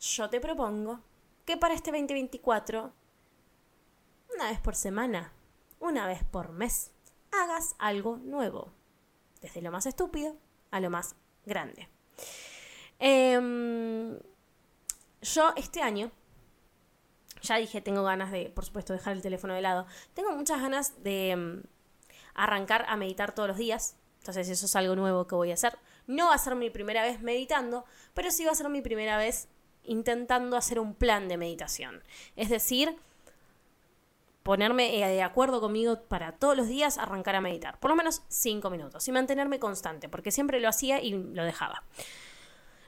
yo 0.00 0.28
te 0.30 0.40
propongo 0.40 0.98
que 1.44 1.56
para 1.56 1.74
este 1.74 1.92
2024, 1.92 2.92
una 4.34 4.50
vez 4.50 4.58
por 4.58 4.74
semana, 4.74 5.32
una 5.78 6.08
vez 6.08 6.24
por 6.24 6.50
mes, 6.50 6.90
hagas 7.30 7.76
algo 7.78 8.16
nuevo. 8.16 8.72
Desde 9.40 9.62
lo 9.62 9.70
más 9.70 9.86
estúpido 9.86 10.34
a 10.72 10.80
lo 10.80 10.90
más 10.90 11.14
grande. 11.46 11.88
Em, 12.98 14.18
yo 15.20 15.52
este 15.54 15.82
año, 15.82 16.10
ya 17.42 17.56
dije, 17.56 17.80
tengo 17.80 18.02
ganas 18.02 18.30
de, 18.30 18.50
por 18.54 18.64
supuesto, 18.64 18.92
dejar 18.92 19.14
el 19.14 19.22
teléfono 19.22 19.54
de 19.54 19.62
lado. 19.62 19.86
Tengo 20.14 20.32
muchas 20.32 20.60
ganas 20.60 21.02
de 21.02 21.36
mm, 21.36 21.62
arrancar 22.34 22.84
a 22.88 22.96
meditar 22.96 23.34
todos 23.34 23.48
los 23.48 23.58
días. 23.58 23.96
Entonces 24.20 24.48
eso 24.48 24.66
es 24.66 24.76
algo 24.76 24.94
nuevo 24.94 25.26
que 25.26 25.34
voy 25.34 25.50
a 25.50 25.54
hacer. 25.54 25.78
No 26.06 26.28
va 26.28 26.34
a 26.34 26.38
ser 26.38 26.54
mi 26.54 26.70
primera 26.70 27.02
vez 27.02 27.20
meditando, 27.20 27.84
pero 28.14 28.30
sí 28.30 28.44
va 28.44 28.52
a 28.52 28.54
ser 28.54 28.68
mi 28.68 28.80
primera 28.80 29.16
vez 29.16 29.48
intentando 29.84 30.56
hacer 30.56 30.78
un 30.78 30.94
plan 30.94 31.28
de 31.28 31.36
meditación. 31.36 32.02
Es 32.36 32.48
decir, 32.48 32.96
ponerme 34.42 35.02
eh, 35.02 35.08
de 35.08 35.22
acuerdo 35.22 35.60
conmigo 35.60 36.02
para 36.02 36.32
todos 36.32 36.56
los 36.56 36.68
días 36.68 36.98
arrancar 36.98 37.34
a 37.34 37.40
meditar. 37.40 37.78
Por 37.80 37.90
lo 37.90 37.96
menos 37.96 38.22
cinco 38.28 38.70
minutos. 38.70 39.06
Y 39.08 39.12
mantenerme 39.12 39.58
constante, 39.58 40.08
porque 40.08 40.30
siempre 40.30 40.60
lo 40.60 40.68
hacía 40.68 41.00
y 41.00 41.12
lo 41.12 41.44
dejaba. 41.44 41.82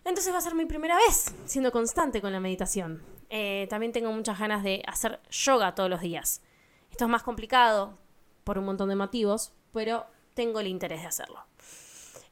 Entonces 0.05 0.33
va 0.33 0.39
a 0.39 0.43
ser 0.43 0.55
mi 0.55 0.67
primera 0.67 0.97
vez 0.97 1.35
siendo 1.47 1.73
constante 1.73 2.21
con 2.21 2.33
la 2.33 2.41
meditación. 2.41 3.03
Eh, 3.31 3.67
también 3.71 3.93
tengo 3.93 4.13
muchas 4.13 4.39
ganas 4.39 4.63
de 4.63 4.83
hacer 4.87 5.21
yoga 5.31 5.75
todos 5.75 5.89
los 5.91 6.01
días. 6.01 6.43
Esto 6.91 7.05
es 7.05 7.11
más 7.11 7.23
complicado 7.23 7.99
por 8.45 8.59
un 8.59 8.67
montón 8.67 8.91
de 8.91 8.97
motivos, 8.97 9.53
pero 9.73 10.07
tengo 10.35 10.61
el 10.61 10.67
interés 10.67 11.01
de 11.01 11.07
hacerlo. 11.07 11.45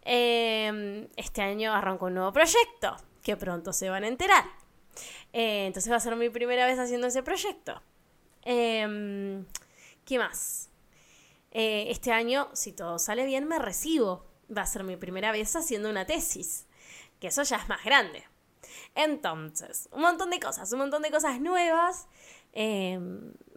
Eh, 0.05 1.09
este 1.17 1.43
año 1.43 1.73
arranco 1.73 2.07
un 2.07 2.15
nuevo 2.15 2.33
proyecto 2.33 2.97
que 3.23 3.37
pronto 3.37 3.73
se 3.73 3.89
van 3.89 4.05
a 4.05 4.09
enterar. 4.09 4.45
Eh, 5.33 5.67
entonces 5.67 5.91
va 5.91 5.97
a 5.97 6.01
ser 6.01 6.17
mi 6.17 6.29
primera 6.29 6.67
vez 6.67 6.79
haciendo 6.79 7.07
ese 7.07 7.23
proyecto. 7.23 7.81
Eh, 8.45 9.45
¿Qué 10.05 10.19
más? 10.19 10.69
Eh, 11.53 11.87
este 11.91 12.13
año, 12.13 12.49
si 12.55 12.73
todo 12.73 12.99
sale 12.99 13.25
bien, 13.25 13.47
me 13.47 13.59
recibo. 13.59 14.27
Va 14.55 14.63
a 14.63 14.67
ser 14.67 14.85
mi 14.85 14.97
primera 14.97 15.33
vez 15.33 15.55
haciendo 15.55 15.89
una 15.89 16.07
tesis, 16.07 16.67
que 17.23 17.29
eso 17.29 17.45
ya 17.45 17.57
es 17.57 17.69
más 17.69 17.85
grande. 17.85 18.25
Entonces, 18.97 19.89
un 19.93 20.03
montón 20.03 20.31
de 20.31 20.41
cosas, 20.41 20.73
un 20.73 20.81
montón 20.81 21.03
de 21.03 21.13
cosas 21.13 21.41
nuevas. 21.41 22.09
Eh, 22.53 22.99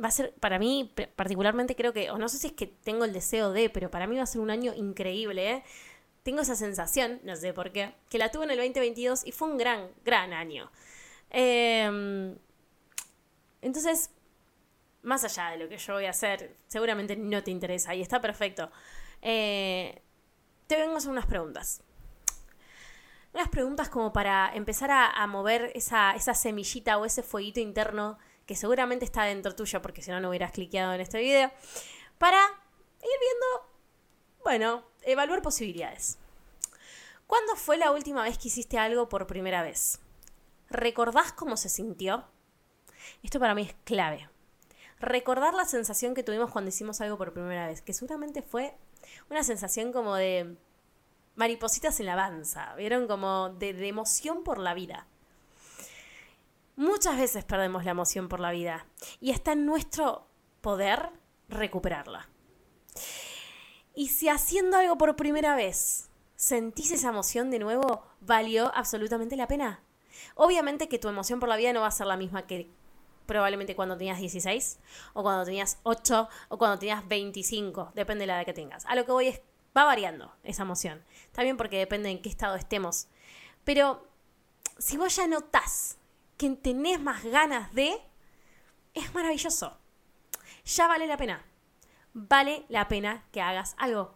va 0.01 0.09
a 0.09 0.11
ser, 0.11 0.35
para 0.35 0.59
mí, 0.59 0.93
particularmente 1.15 1.75
creo 1.75 1.91
que, 1.91 2.11
o 2.11 2.19
no 2.19 2.29
sé 2.29 2.37
si 2.37 2.47
es 2.47 2.53
que 2.53 2.67
tengo 2.67 3.05
el 3.05 3.11
deseo 3.11 3.51
de, 3.51 3.71
pero 3.71 3.89
para 3.89 4.05
mí 4.05 4.15
va 4.17 4.21
a 4.21 4.27
ser 4.27 4.39
un 4.39 4.51
año 4.51 4.71
increíble. 4.75 5.51
¿eh? 5.51 5.63
Tengo 6.21 6.41
esa 6.41 6.55
sensación, 6.55 7.19
no 7.23 7.35
sé 7.35 7.53
por 7.53 7.71
qué, 7.71 7.95
que 8.07 8.19
la 8.19 8.29
tuve 8.29 8.45
en 8.45 8.51
el 8.51 8.57
2022 8.57 9.25
y 9.25 9.31
fue 9.31 9.49
un 9.49 9.57
gran, 9.57 9.89
gran 10.05 10.31
año. 10.31 10.71
Eh, 11.31 12.35
entonces, 13.63 14.11
más 15.01 15.23
allá 15.23 15.49
de 15.49 15.57
lo 15.57 15.67
que 15.67 15.79
yo 15.79 15.93
voy 15.93 16.05
a 16.05 16.11
hacer, 16.11 16.55
seguramente 16.67 17.15
no 17.15 17.43
te 17.43 17.49
interesa 17.49 17.95
y 17.95 18.01
está 18.03 18.21
perfecto. 18.21 18.69
Eh, 19.23 20.03
te 20.67 20.77
vengo 20.77 20.93
a 20.93 20.97
hacer 20.97 21.09
unas 21.09 21.25
preguntas. 21.25 21.81
Unas 23.35 23.49
preguntas 23.49 23.89
como 23.89 24.13
para 24.13 24.49
empezar 24.55 24.89
a, 24.91 25.27
mover 25.27 25.69
esa, 25.75 26.15
esa 26.15 26.33
semillita 26.33 26.97
o 26.97 27.03
ese 27.03 27.21
fueguito 27.21 27.59
interno 27.59 28.17
que 28.45 28.55
seguramente 28.55 29.03
está 29.03 29.25
dentro 29.25 29.53
tuyo, 29.53 29.81
porque 29.81 30.01
si 30.01 30.09
no, 30.09 30.21
no 30.21 30.29
hubieras 30.29 30.53
cliqueado 30.53 30.93
en 30.93 31.01
este 31.01 31.19
video, 31.19 31.51
para 32.17 32.37
ir 32.37 33.19
viendo, 33.19 33.73
bueno, 34.41 34.85
evaluar 35.01 35.41
posibilidades. 35.41 36.17
¿Cuándo 37.27 37.57
fue 37.57 37.75
la 37.75 37.91
última 37.91 38.23
vez 38.23 38.37
que 38.37 38.47
hiciste 38.47 38.77
algo 38.77 39.09
por 39.09 39.27
primera 39.27 39.63
vez? 39.63 39.99
¿Recordás 40.69 41.33
cómo 41.33 41.57
se 41.57 41.67
sintió? 41.67 42.23
Esto 43.21 43.41
para 43.41 43.53
mí 43.53 43.63
es 43.63 43.75
clave. 43.83 44.29
Recordar 45.01 45.53
la 45.53 45.65
sensación 45.65 46.15
que 46.15 46.23
tuvimos 46.23 46.51
cuando 46.51 46.69
hicimos 46.69 47.01
algo 47.01 47.17
por 47.17 47.33
primera 47.33 47.67
vez, 47.67 47.81
que 47.81 47.91
seguramente 47.91 48.41
fue 48.41 48.77
una 49.29 49.43
sensación 49.43 49.91
como 49.91 50.15
de 50.15 50.55
maripositas 51.35 51.99
en 51.99 52.07
la 52.07 52.15
panza, 52.15 52.75
¿vieron? 52.75 53.07
Como 53.07 53.49
de, 53.49 53.73
de 53.73 53.87
emoción 53.87 54.43
por 54.43 54.57
la 54.57 54.73
vida. 54.73 55.07
Muchas 56.75 57.17
veces 57.17 57.45
perdemos 57.45 57.85
la 57.85 57.91
emoción 57.91 58.27
por 58.27 58.39
la 58.39 58.51
vida 58.51 58.85
y 59.21 59.31
está 59.31 59.53
en 59.53 59.65
nuestro 59.65 60.27
poder 60.61 61.09
recuperarla. 61.47 62.27
Y 63.93 64.09
si 64.09 64.27
haciendo 64.27 64.77
algo 64.77 64.97
por 64.97 65.15
primera 65.15 65.55
vez 65.55 66.09
sentís 66.35 66.91
esa 66.91 67.09
emoción 67.09 67.49
de 67.49 67.59
nuevo, 67.59 68.03
valió 68.19 68.71
absolutamente 68.75 69.37
la 69.37 69.47
pena. 69.47 69.81
Obviamente 70.35 70.89
que 70.89 70.99
tu 70.99 71.07
emoción 71.07 71.39
por 71.39 71.49
la 71.49 71.55
vida 71.55 71.71
no 71.71 71.81
va 71.81 71.87
a 71.87 71.91
ser 71.91 72.07
la 72.07 72.17
misma 72.17 72.45
que 72.45 72.69
probablemente 73.25 73.75
cuando 73.75 73.97
tenías 73.97 74.19
16, 74.19 74.79
o 75.13 75.23
cuando 75.23 75.45
tenías 75.45 75.79
8, 75.83 76.29
o 76.49 76.57
cuando 76.57 76.77
tenías 76.77 77.07
25, 77.07 77.91
depende 77.95 78.23
de 78.23 78.27
la 78.27 78.37
edad 78.37 78.45
que 78.45 78.53
tengas. 78.53 78.85
A 78.85 78.95
lo 78.95 79.05
que 79.05 79.11
voy 79.11 79.27
es, 79.27 79.41
va 79.75 79.83
variando 79.83 80.33
esa 80.43 80.63
emoción. 80.63 81.03
También 81.31 81.57
porque 81.57 81.77
depende 81.77 82.09
en 82.09 82.21
qué 82.21 82.29
estado 82.29 82.55
estemos. 82.55 83.07
Pero 83.63 84.07
si 84.77 84.97
vos 84.97 85.15
ya 85.15 85.27
notás 85.27 85.97
que 86.37 86.49
tenés 86.51 86.99
más 86.99 87.23
ganas 87.23 87.73
de, 87.73 87.95
es 88.93 89.13
maravilloso. 89.13 89.77
Ya 90.65 90.87
vale 90.87 91.07
la 91.07 91.17
pena. 91.17 91.45
Vale 92.13 92.65
la 92.69 92.87
pena 92.87 93.25
que 93.31 93.41
hagas 93.41 93.75
algo 93.77 94.15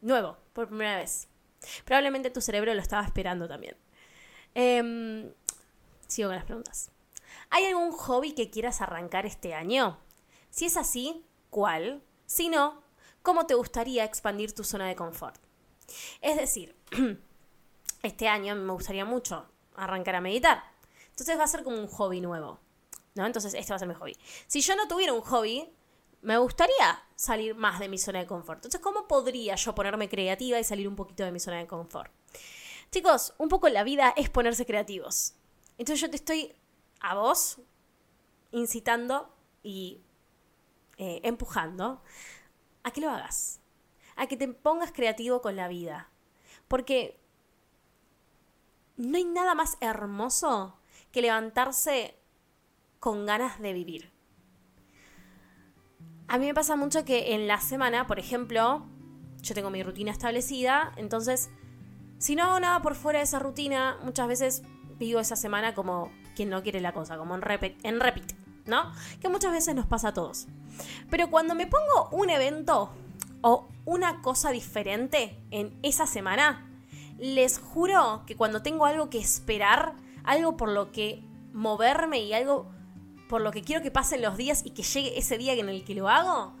nuevo 0.00 0.36
por 0.52 0.68
primera 0.68 0.96
vez. 0.96 1.28
Probablemente 1.84 2.30
tu 2.30 2.40
cerebro 2.40 2.74
lo 2.74 2.80
estaba 2.80 3.04
esperando 3.04 3.48
también. 3.48 3.76
Em, 4.54 5.32
sigo 6.06 6.28
con 6.28 6.36
las 6.36 6.44
preguntas. 6.44 6.90
¿Hay 7.50 7.64
algún 7.64 7.92
hobby 7.92 8.32
que 8.32 8.50
quieras 8.50 8.80
arrancar 8.80 9.26
este 9.26 9.54
año? 9.54 9.98
Si 10.50 10.66
es 10.66 10.76
así, 10.76 11.24
¿cuál? 11.50 12.02
Si 12.26 12.48
no, 12.48 12.82
¿cómo 13.28 13.44
te 13.44 13.52
gustaría 13.52 14.06
expandir 14.06 14.54
tu 14.54 14.64
zona 14.64 14.88
de 14.88 14.96
confort? 14.96 15.38
Es 16.22 16.38
decir, 16.38 16.74
este 18.02 18.26
año 18.26 18.56
me 18.56 18.72
gustaría 18.72 19.04
mucho 19.04 19.44
arrancar 19.76 20.14
a 20.14 20.22
meditar. 20.22 20.62
Entonces 21.10 21.38
va 21.38 21.44
a 21.44 21.46
ser 21.46 21.62
como 21.62 21.76
un 21.76 21.88
hobby 21.88 22.22
nuevo. 22.22 22.58
¿No? 23.14 23.26
Entonces 23.26 23.52
este 23.52 23.70
va 23.70 23.76
a 23.76 23.80
ser 23.80 23.88
mi 23.88 23.92
hobby. 23.92 24.16
Si 24.46 24.62
yo 24.62 24.74
no 24.76 24.88
tuviera 24.88 25.12
un 25.12 25.20
hobby, 25.20 25.70
me 26.22 26.38
gustaría 26.38 27.02
salir 27.16 27.54
más 27.54 27.78
de 27.80 27.90
mi 27.90 27.98
zona 27.98 28.20
de 28.20 28.26
confort. 28.26 28.60
Entonces, 28.60 28.80
¿cómo 28.80 29.06
podría 29.06 29.56
yo 29.56 29.74
ponerme 29.74 30.08
creativa 30.08 30.58
y 30.58 30.64
salir 30.64 30.88
un 30.88 30.96
poquito 30.96 31.22
de 31.22 31.30
mi 31.30 31.38
zona 31.38 31.58
de 31.58 31.66
confort? 31.66 32.10
Chicos, 32.90 33.34
un 33.36 33.50
poco 33.50 33.68
la 33.68 33.84
vida 33.84 34.14
es 34.16 34.30
ponerse 34.30 34.64
creativos. 34.64 35.34
Entonces 35.76 36.00
yo 36.00 36.08
te 36.08 36.16
estoy 36.16 36.54
a 37.00 37.14
vos 37.14 37.58
incitando 38.52 39.30
y 39.62 40.00
eh, 40.96 41.20
empujando 41.24 42.00
a 42.88 42.92
que 42.92 43.00
lo 43.00 43.10
hagas. 43.10 43.60
A 44.16 44.26
que 44.26 44.36
te 44.36 44.48
pongas 44.48 44.92
creativo 44.92 45.40
con 45.40 45.56
la 45.56 45.68
vida. 45.68 46.08
Porque 46.66 47.20
no 48.96 49.16
hay 49.16 49.24
nada 49.24 49.54
más 49.54 49.78
hermoso 49.80 50.76
que 51.12 51.22
levantarse 51.22 52.16
con 53.00 53.26
ganas 53.26 53.60
de 53.60 53.72
vivir. 53.72 54.10
A 56.26 56.36
mí 56.36 56.46
me 56.46 56.54
pasa 56.54 56.76
mucho 56.76 57.04
que 57.04 57.34
en 57.34 57.46
la 57.48 57.60
semana, 57.60 58.06
por 58.06 58.18
ejemplo, 58.18 58.86
yo 59.40 59.54
tengo 59.54 59.70
mi 59.70 59.82
rutina 59.82 60.10
establecida, 60.10 60.92
entonces, 60.96 61.48
si 62.18 62.36
no 62.36 62.44
hago 62.44 62.60
nada 62.60 62.82
por 62.82 62.96
fuera 62.96 63.20
de 63.20 63.24
esa 63.24 63.38
rutina, 63.38 63.98
muchas 64.02 64.28
veces 64.28 64.62
vivo 64.98 65.20
esa 65.20 65.36
semana 65.36 65.74
como 65.74 66.12
quien 66.34 66.50
no 66.50 66.62
quiere 66.62 66.80
la 66.80 66.92
cosa, 66.92 67.16
como 67.16 67.34
en 67.34 67.42
repeat, 67.42 68.32
¿no? 68.66 68.92
Que 69.20 69.28
muchas 69.28 69.52
veces 69.52 69.74
nos 69.74 69.86
pasa 69.86 70.08
a 70.08 70.12
todos. 70.12 70.48
Pero 71.10 71.30
cuando 71.30 71.54
me 71.54 71.66
pongo 71.66 72.08
un 72.12 72.30
evento 72.30 72.90
o 73.40 73.68
una 73.84 74.20
cosa 74.20 74.50
diferente 74.50 75.38
en 75.50 75.78
esa 75.82 76.06
semana, 76.06 76.68
les 77.18 77.58
juro 77.58 78.22
que 78.26 78.36
cuando 78.36 78.62
tengo 78.62 78.86
algo 78.86 79.10
que 79.10 79.18
esperar, 79.18 79.94
algo 80.24 80.56
por 80.56 80.68
lo 80.68 80.92
que 80.92 81.22
moverme 81.52 82.20
y 82.20 82.32
algo 82.32 82.70
por 83.28 83.40
lo 83.42 83.50
que 83.50 83.62
quiero 83.62 83.82
que 83.82 83.90
pasen 83.90 84.22
los 84.22 84.36
días 84.36 84.64
y 84.64 84.70
que 84.70 84.82
llegue 84.82 85.18
ese 85.18 85.36
día 85.38 85.52
en 85.52 85.68
el 85.68 85.84
que 85.84 85.94
lo 85.94 86.08
hago, 86.08 86.54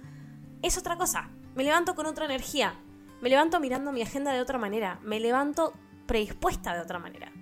es 0.62 0.76
otra 0.76 0.96
cosa. 0.96 1.30
Me 1.54 1.64
levanto 1.64 1.94
con 1.94 2.06
otra 2.06 2.24
energía. 2.26 2.74
Me 3.20 3.28
levanto 3.28 3.58
mirando 3.58 3.90
mi 3.90 4.02
agenda 4.02 4.32
de 4.32 4.40
otra 4.40 4.58
manera. 4.58 5.00
Me 5.02 5.18
levanto 5.18 5.72
predispuesta 6.06 6.74
de 6.74 6.80
otra 6.80 6.98
manera. 6.98 7.32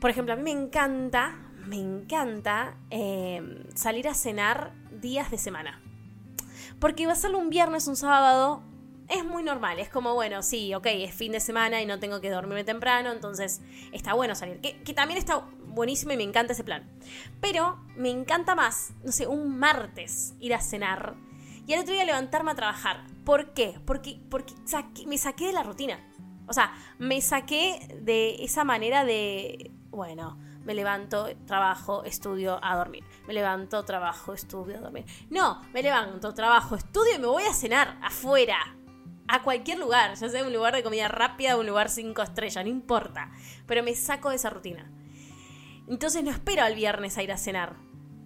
Por 0.00 0.10
ejemplo, 0.10 0.32
a 0.32 0.36
mí 0.36 0.42
me 0.42 0.52
encanta, 0.52 1.36
me 1.66 1.76
encanta 1.76 2.76
eh, 2.90 3.64
salir 3.74 4.08
a 4.08 4.14
cenar 4.14 4.72
días 5.00 5.30
de 5.30 5.38
semana. 5.38 5.80
Porque 6.78 7.06
va 7.06 7.12
a 7.12 7.16
ser 7.16 7.34
un 7.34 7.50
viernes, 7.50 7.86
un 7.88 7.96
sábado, 7.96 8.62
es 9.08 9.24
muy 9.24 9.42
normal. 9.42 9.78
Es 9.78 9.88
como, 9.88 10.14
bueno, 10.14 10.42
sí, 10.42 10.74
ok, 10.74 10.86
es 10.86 11.14
fin 11.14 11.32
de 11.32 11.40
semana 11.40 11.82
y 11.82 11.86
no 11.86 11.98
tengo 11.98 12.20
que 12.20 12.30
dormirme 12.30 12.64
temprano, 12.64 13.12
entonces 13.12 13.60
está 13.92 14.14
bueno 14.14 14.34
salir. 14.34 14.60
Que, 14.60 14.82
que 14.82 14.94
también 14.94 15.18
está 15.18 15.44
buenísimo 15.66 16.12
y 16.12 16.16
me 16.16 16.24
encanta 16.24 16.52
ese 16.52 16.64
plan. 16.64 16.88
Pero 17.40 17.78
me 17.96 18.10
encanta 18.10 18.54
más, 18.54 18.92
no 19.04 19.12
sé, 19.12 19.26
un 19.26 19.58
martes 19.58 20.34
ir 20.40 20.54
a 20.54 20.60
cenar 20.60 21.16
y 21.66 21.74
al 21.74 21.80
otro 21.80 21.92
día 21.94 22.04
levantarme 22.04 22.50
a 22.50 22.54
trabajar. 22.54 23.04
¿Por 23.24 23.52
qué? 23.52 23.78
Porque, 23.84 24.18
porque 24.28 24.54
me 25.06 25.18
saqué 25.18 25.46
de 25.46 25.52
la 25.52 25.62
rutina. 25.62 26.00
O 26.46 26.52
sea, 26.52 26.72
me 26.98 27.20
saqué 27.20 27.96
de 28.00 28.42
esa 28.42 28.64
manera 28.64 29.04
de, 29.04 29.70
bueno, 29.90 30.36
me 30.64 30.74
levanto, 30.74 31.28
trabajo, 31.46 32.04
estudio, 32.04 32.58
a 32.62 32.76
dormir. 32.76 33.04
Me 33.26 33.34
levanto, 33.34 33.84
trabajo, 33.84 34.34
estudio, 34.34 34.78
a 34.78 34.80
dormir. 34.80 35.06
No, 35.30 35.62
me 35.72 35.82
levanto, 35.82 36.34
trabajo, 36.34 36.76
estudio 36.76 37.14
y 37.16 37.18
me 37.18 37.26
voy 37.26 37.44
a 37.44 37.54
cenar 37.54 37.98
afuera. 38.02 38.58
A 39.26 39.42
cualquier 39.42 39.78
lugar, 39.78 40.14
ya 40.14 40.28
sea 40.28 40.44
un 40.44 40.52
lugar 40.52 40.74
de 40.74 40.82
comida 40.82 41.08
rápida 41.08 41.56
o 41.56 41.60
un 41.60 41.66
lugar 41.66 41.88
cinco 41.88 42.22
estrellas, 42.22 42.64
no 42.64 42.70
importa. 42.70 43.30
Pero 43.66 43.82
me 43.82 43.94
saco 43.94 44.30
de 44.30 44.36
esa 44.36 44.50
rutina. 44.50 44.90
Entonces 45.88 46.22
no 46.22 46.30
espero 46.30 46.62
al 46.62 46.74
viernes 46.74 47.16
a 47.16 47.22
ir 47.22 47.32
a 47.32 47.36
cenar. 47.36 47.76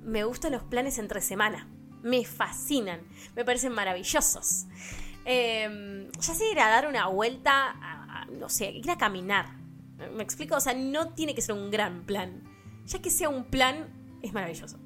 Me 0.02 0.24
gustan 0.24 0.52
los 0.52 0.62
planes 0.62 0.98
entre 0.98 1.20
semana. 1.20 1.68
Me 2.02 2.24
fascinan. 2.24 3.00
Me 3.36 3.44
parecen 3.44 3.72
maravillosos. 3.72 4.66
Em, 5.24 6.10
ya 6.12 6.34
sea 6.34 6.50
ir 6.50 6.60
a 6.60 6.68
dar 6.68 6.86
una 6.86 7.06
vuelta, 7.06 7.76
a, 7.80 8.26
no 8.30 8.48
sé, 8.48 8.70
ir 8.70 8.90
a 8.90 8.98
caminar. 8.98 9.63
¿Me 10.12 10.22
explico? 10.22 10.56
O 10.56 10.60
sea, 10.60 10.74
no 10.74 11.10
tiene 11.14 11.34
que 11.34 11.42
ser 11.42 11.54
un 11.54 11.70
gran 11.70 12.04
plan. 12.04 12.42
Ya 12.86 13.00
que 13.00 13.10
sea 13.10 13.28
un 13.28 13.44
plan, 13.44 13.88
es 14.22 14.32
maravilloso. 14.32 14.78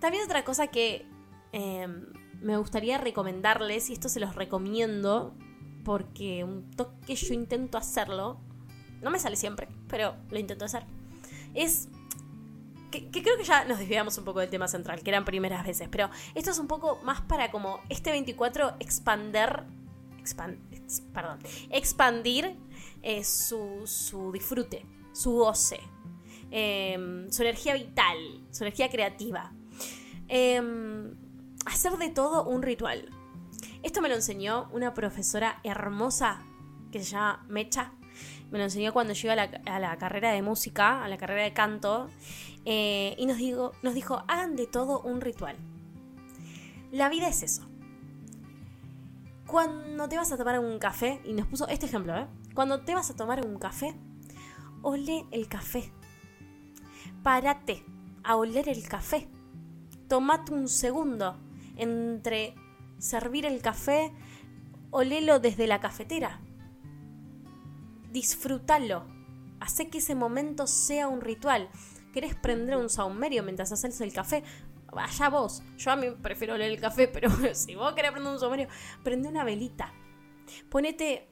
También 0.00 0.24
otra 0.24 0.44
cosa 0.44 0.68
que 0.68 1.06
em, 1.52 2.06
me 2.40 2.56
gustaría 2.56 2.98
recomendarles, 2.98 3.90
y 3.90 3.92
esto 3.92 4.08
se 4.08 4.20
los 4.20 4.34
recomiendo, 4.34 5.34
porque 5.84 6.44
un 6.44 6.70
toque 6.70 7.14
yo 7.14 7.34
intento 7.34 7.78
hacerlo, 7.78 8.40
no 9.02 9.10
me 9.10 9.18
sale 9.18 9.36
siempre, 9.36 9.68
pero 9.88 10.16
lo 10.30 10.38
intento 10.38 10.64
hacer, 10.64 10.84
es 11.54 11.88
que, 12.90 13.10
creo 13.10 13.36
que 13.36 13.44
ya 13.44 13.64
nos 13.64 13.78
desviamos 13.78 14.16
un 14.18 14.24
poco 14.24 14.40
del 14.40 14.50
tema 14.50 14.68
central, 14.68 15.02
que 15.02 15.10
eran 15.10 15.24
primeras 15.24 15.66
veces, 15.66 15.88
pero 15.90 16.10
esto 16.34 16.50
es 16.50 16.58
un 16.58 16.66
poco 16.66 17.00
más 17.04 17.20
para 17.22 17.50
como 17.50 17.80
este 17.88 18.10
24 18.10 18.76
expander, 18.80 19.64
perdón, 21.12 21.38
expandir 21.70 22.56
eh, 23.02 23.24
su, 23.24 24.30
disfrute, 24.32 24.84
su 25.12 25.32
goce, 25.32 25.80
em, 26.50 27.30
su 27.30 27.42
energía 27.42 27.74
vital, 27.74 28.16
su 28.50 28.64
energía 28.64 28.88
creativa. 28.88 29.52
Em, 30.28 31.14
hacer 31.66 31.92
de 31.98 32.10
todo 32.10 32.44
un 32.44 32.62
ritual. 32.62 33.08
Esto 33.82 34.02
me 34.02 34.08
lo 34.08 34.14
enseñó 34.14 34.68
una 34.72 34.94
profesora 34.94 35.60
hermosa 35.64 36.42
que 36.92 37.02
se 37.02 37.12
llama 37.12 37.44
Mecha. 37.48 37.92
Me 38.50 38.58
lo 38.58 38.64
enseñó 38.64 38.92
cuando 38.92 39.12
yo 39.12 39.32
iba 39.32 39.42
a 39.42 39.78
la, 39.78 39.96
carrera 39.96 40.32
de 40.32 40.42
música, 40.42 41.04
a 41.04 41.08
la 41.08 41.16
carrera 41.16 41.44
de 41.44 41.52
canto. 41.52 42.08
Eh, 42.64 43.14
y 43.16 43.26
nos, 43.26 43.38
nos 43.82 43.94
dijo, 43.94 44.22
hagan 44.28 44.56
de 44.56 44.66
todo 44.66 45.00
un 45.00 45.20
ritual. 45.20 45.56
La 46.90 47.08
vida 47.08 47.28
es 47.28 47.42
eso. 47.42 47.66
Cuando 49.46 50.08
te 50.08 50.16
vas 50.16 50.30
a 50.32 50.36
tomar 50.36 50.58
un 50.58 50.78
café, 50.78 51.20
y 51.24 51.32
nos 51.32 51.46
puso 51.46 51.66
este 51.68 51.86
ejemplo, 51.86 52.16
¿eh? 52.16 52.26
Cuando 52.54 52.80
te 52.80 52.94
vas 52.94 53.10
a 53.10 53.16
tomar 53.16 53.44
un 53.44 53.58
café, 53.58 53.94
ole 54.82 55.24
el 55.30 55.48
café. 55.48 55.92
Párate 57.22 57.84
a 58.24 58.36
oler 58.36 58.68
el 58.68 58.86
café. 58.88 59.28
Tomate 60.08 60.52
un 60.52 60.68
segundo 60.68 61.38
entre 61.76 62.54
servir 62.98 63.46
el 63.46 63.62
café, 63.62 64.12
olelo 64.90 65.38
desde 65.38 65.66
la 65.66 65.80
cafetera. 65.80 66.40
Disfrútalo. 68.10 69.06
Hace 69.60 69.88
que 69.88 69.98
ese 69.98 70.14
momento 70.14 70.66
sea 70.66 71.08
un 71.08 71.20
ritual. 71.20 71.68
¿Querés 72.12 72.34
prender 72.34 72.76
un 72.76 72.88
saumerio 72.88 73.42
mientras 73.42 73.70
haces 73.70 74.00
el 74.00 74.12
café? 74.12 74.42
Vaya 74.92 75.28
vos. 75.28 75.62
Yo 75.76 75.92
a 75.92 75.96
mí 75.96 76.08
prefiero 76.22 76.54
oler 76.54 76.72
el 76.72 76.80
café, 76.80 77.06
pero 77.12 77.30
si 77.54 77.76
vos 77.76 77.92
querés 77.92 78.10
prender 78.10 78.32
un 78.32 78.40
saumerio, 78.40 78.68
prende 79.04 79.28
una 79.28 79.44
velita. 79.44 79.92
Ponete 80.68 81.29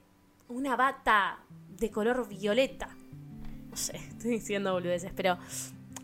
una 0.49 0.77
bata 0.77 1.41
de 1.69 1.91
color 1.91 2.29
violeta. 2.29 2.97
No 3.71 3.77
sé, 3.77 3.97
estoy 4.09 4.33
diciendo 4.33 4.73
boludeces, 4.73 5.13
pero 5.15 5.39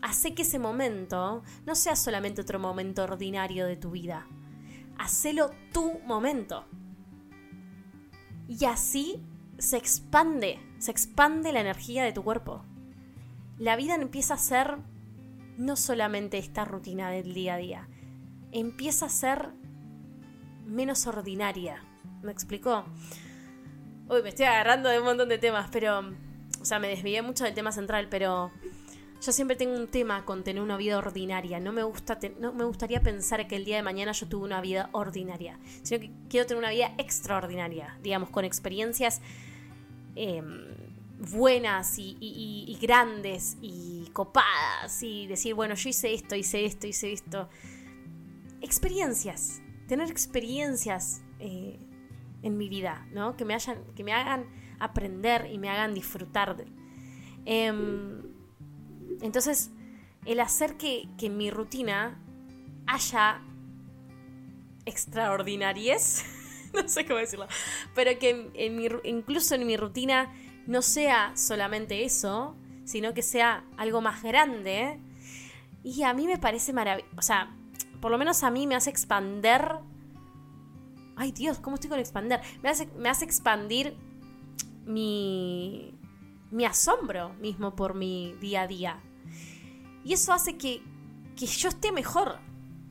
hace 0.01 0.33
que 0.33 0.43
ese 0.43 0.59
momento 0.59 1.43
no 1.65 1.75
sea 1.75 1.95
solamente 1.95 2.41
otro 2.41 2.59
momento 2.59 3.03
ordinario 3.03 3.65
de 3.65 3.75
tu 3.75 3.91
vida. 3.91 4.27
Hacelo 4.97 5.51
tu 5.73 5.99
momento. 6.05 6.65
Y 8.47 8.65
así 8.65 9.21
se 9.57 9.77
expande, 9.77 10.59
se 10.77 10.91
expande 10.91 11.51
la 11.51 11.61
energía 11.61 12.03
de 12.03 12.13
tu 12.13 12.23
cuerpo. 12.23 12.63
La 13.57 13.75
vida 13.75 13.95
empieza 13.95 14.35
a 14.35 14.37
ser 14.37 14.77
no 15.57 15.75
solamente 15.75 16.37
esta 16.37 16.65
rutina 16.65 17.09
del 17.09 17.33
día 17.33 17.55
a 17.55 17.57
día, 17.57 17.87
empieza 18.51 19.05
a 19.05 19.09
ser 19.09 19.51
menos 20.65 21.07
ordinaria. 21.07 21.83
¿Me 22.21 22.31
explicó? 22.31 22.85
Uy, 24.07 24.21
me 24.21 24.29
estoy 24.29 24.45
agarrando 24.45 24.89
de 24.89 24.99
un 24.99 25.05
montón 25.05 25.29
de 25.29 25.37
temas, 25.37 25.69
pero. 25.71 26.13
O 26.61 26.65
sea, 26.65 26.79
me 26.79 26.87
desvié 26.87 27.21
mucho 27.21 27.43
del 27.43 27.53
tema 27.53 27.71
central, 27.71 28.07
pero. 28.09 28.51
Yo 29.21 29.31
siempre 29.31 29.55
tengo 29.55 29.75
un 29.75 29.87
tema 29.87 30.23
con 30.25 30.43
tener 30.43 30.61
una 30.61 30.77
vida 30.77 30.97
ordinaria. 30.99 31.59
No 31.59 31.71
me, 31.71 31.81
gusta 31.81 32.19
no 32.39 32.53
me 32.53 32.65
gustaría 32.65 33.01
pensar 33.01 33.47
que 33.47 33.55
el 33.55 33.65
día 33.65 33.77
de 33.77 33.81
mañana 33.81 34.11
yo 34.11 34.27
tuve 34.27 34.43
una 34.43 34.61
vida 34.61 34.89
ordinaria, 34.91 35.57
sino 35.81 35.99
que 35.99 36.11
quiero 36.29 36.45
tener 36.45 36.59
una 36.59 36.69
vida 36.69 36.93
extraordinaria, 36.99 37.97
digamos, 38.03 38.29
con 38.29 38.45
experiencias 38.45 39.21
em, 40.15 40.67
buenas 41.17 41.97
y, 41.97 42.17
y, 42.19 42.77
grandes 42.79 43.57
y 43.61 44.09
copadas 44.13 45.01
y 45.01 45.25
decir, 45.25 45.55
bueno, 45.55 45.73
yo 45.73 45.89
hice 45.89 46.13
esto, 46.13 46.35
hice 46.35 46.65
esto, 46.65 46.85
hice 46.85 47.11
esto. 47.11 47.49
Experiencias, 48.61 49.61
tener 49.87 50.11
experiencias 50.11 51.21
eh, 51.39 51.79
en 52.45 52.57
mi 52.57 52.69
vida, 52.69 53.07
¿no? 53.11 53.35
Que 53.35 53.43
me, 53.43 53.55
hayan, 53.55 53.83
que 53.95 54.03
me 54.03 54.13
hagan 54.13 54.45
aprender 54.79 55.49
y 55.51 55.57
me 55.57 55.69
hagan 55.69 55.95
disfrutar. 55.95 56.55
Em, 57.43 58.21
entonces, 59.21 59.71
el 60.25 60.39
hacer 60.39 60.77
que, 60.77 61.09
que 61.17 61.25
en 61.25 61.37
mi 61.37 61.49
rutina 61.49 62.21
haya 62.85 63.41
extraordinariez, 64.85 66.23
no 66.73 66.87
sé 66.87 67.05
cómo 67.05 67.19
decirlo, 67.19 67.47
pero 67.95 68.17
que 68.19 68.51
en, 68.53 68.75
mi, 68.75 68.87
incluso 69.03 69.55
en 69.55 69.65
mi 69.65 69.75
rutina 69.75 70.31
no 70.67 70.83
sea 70.83 71.35
solamente 71.35 72.05
eso, 72.05 72.55
sino 72.83 73.15
que 73.15 73.23
sea 73.23 73.65
algo 73.75 74.01
más 74.01 74.21
grande. 74.21 74.99
Y 75.83 76.03
a 76.03 76.13
mí 76.13 76.27
me 76.27 76.37
parece 76.37 76.73
maravilloso, 76.73 77.15
o 77.17 77.21
sea, 77.23 77.55
por 78.01 78.11
lo 78.11 78.19
menos 78.19 78.43
a 78.43 78.51
mí 78.51 78.67
me 78.67 78.75
hace 78.75 78.91
expander 78.91 79.79
Ay 81.15 81.31
Dios, 81.31 81.59
¿cómo 81.59 81.75
estoy 81.75 81.89
con 81.89 81.99
expander? 81.99 82.41
Me 82.61 82.69
hace, 82.69 82.87
me 82.97 83.09
hace 83.09 83.25
expandir 83.25 83.95
mi, 84.85 85.97
mi 86.51 86.65
asombro 86.65 87.33
mismo 87.35 87.75
por 87.75 87.95
mi 87.95 88.33
día 88.39 88.63
a 88.63 88.67
día. 88.67 88.99
Y 90.03 90.13
eso 90.13 90.33
hace 90.33 90.57
que, 90.57 90.83
que 91.35 91.45
yo 91.45 91.69
esté 91.69 91.91
mejor. 91.91 92.39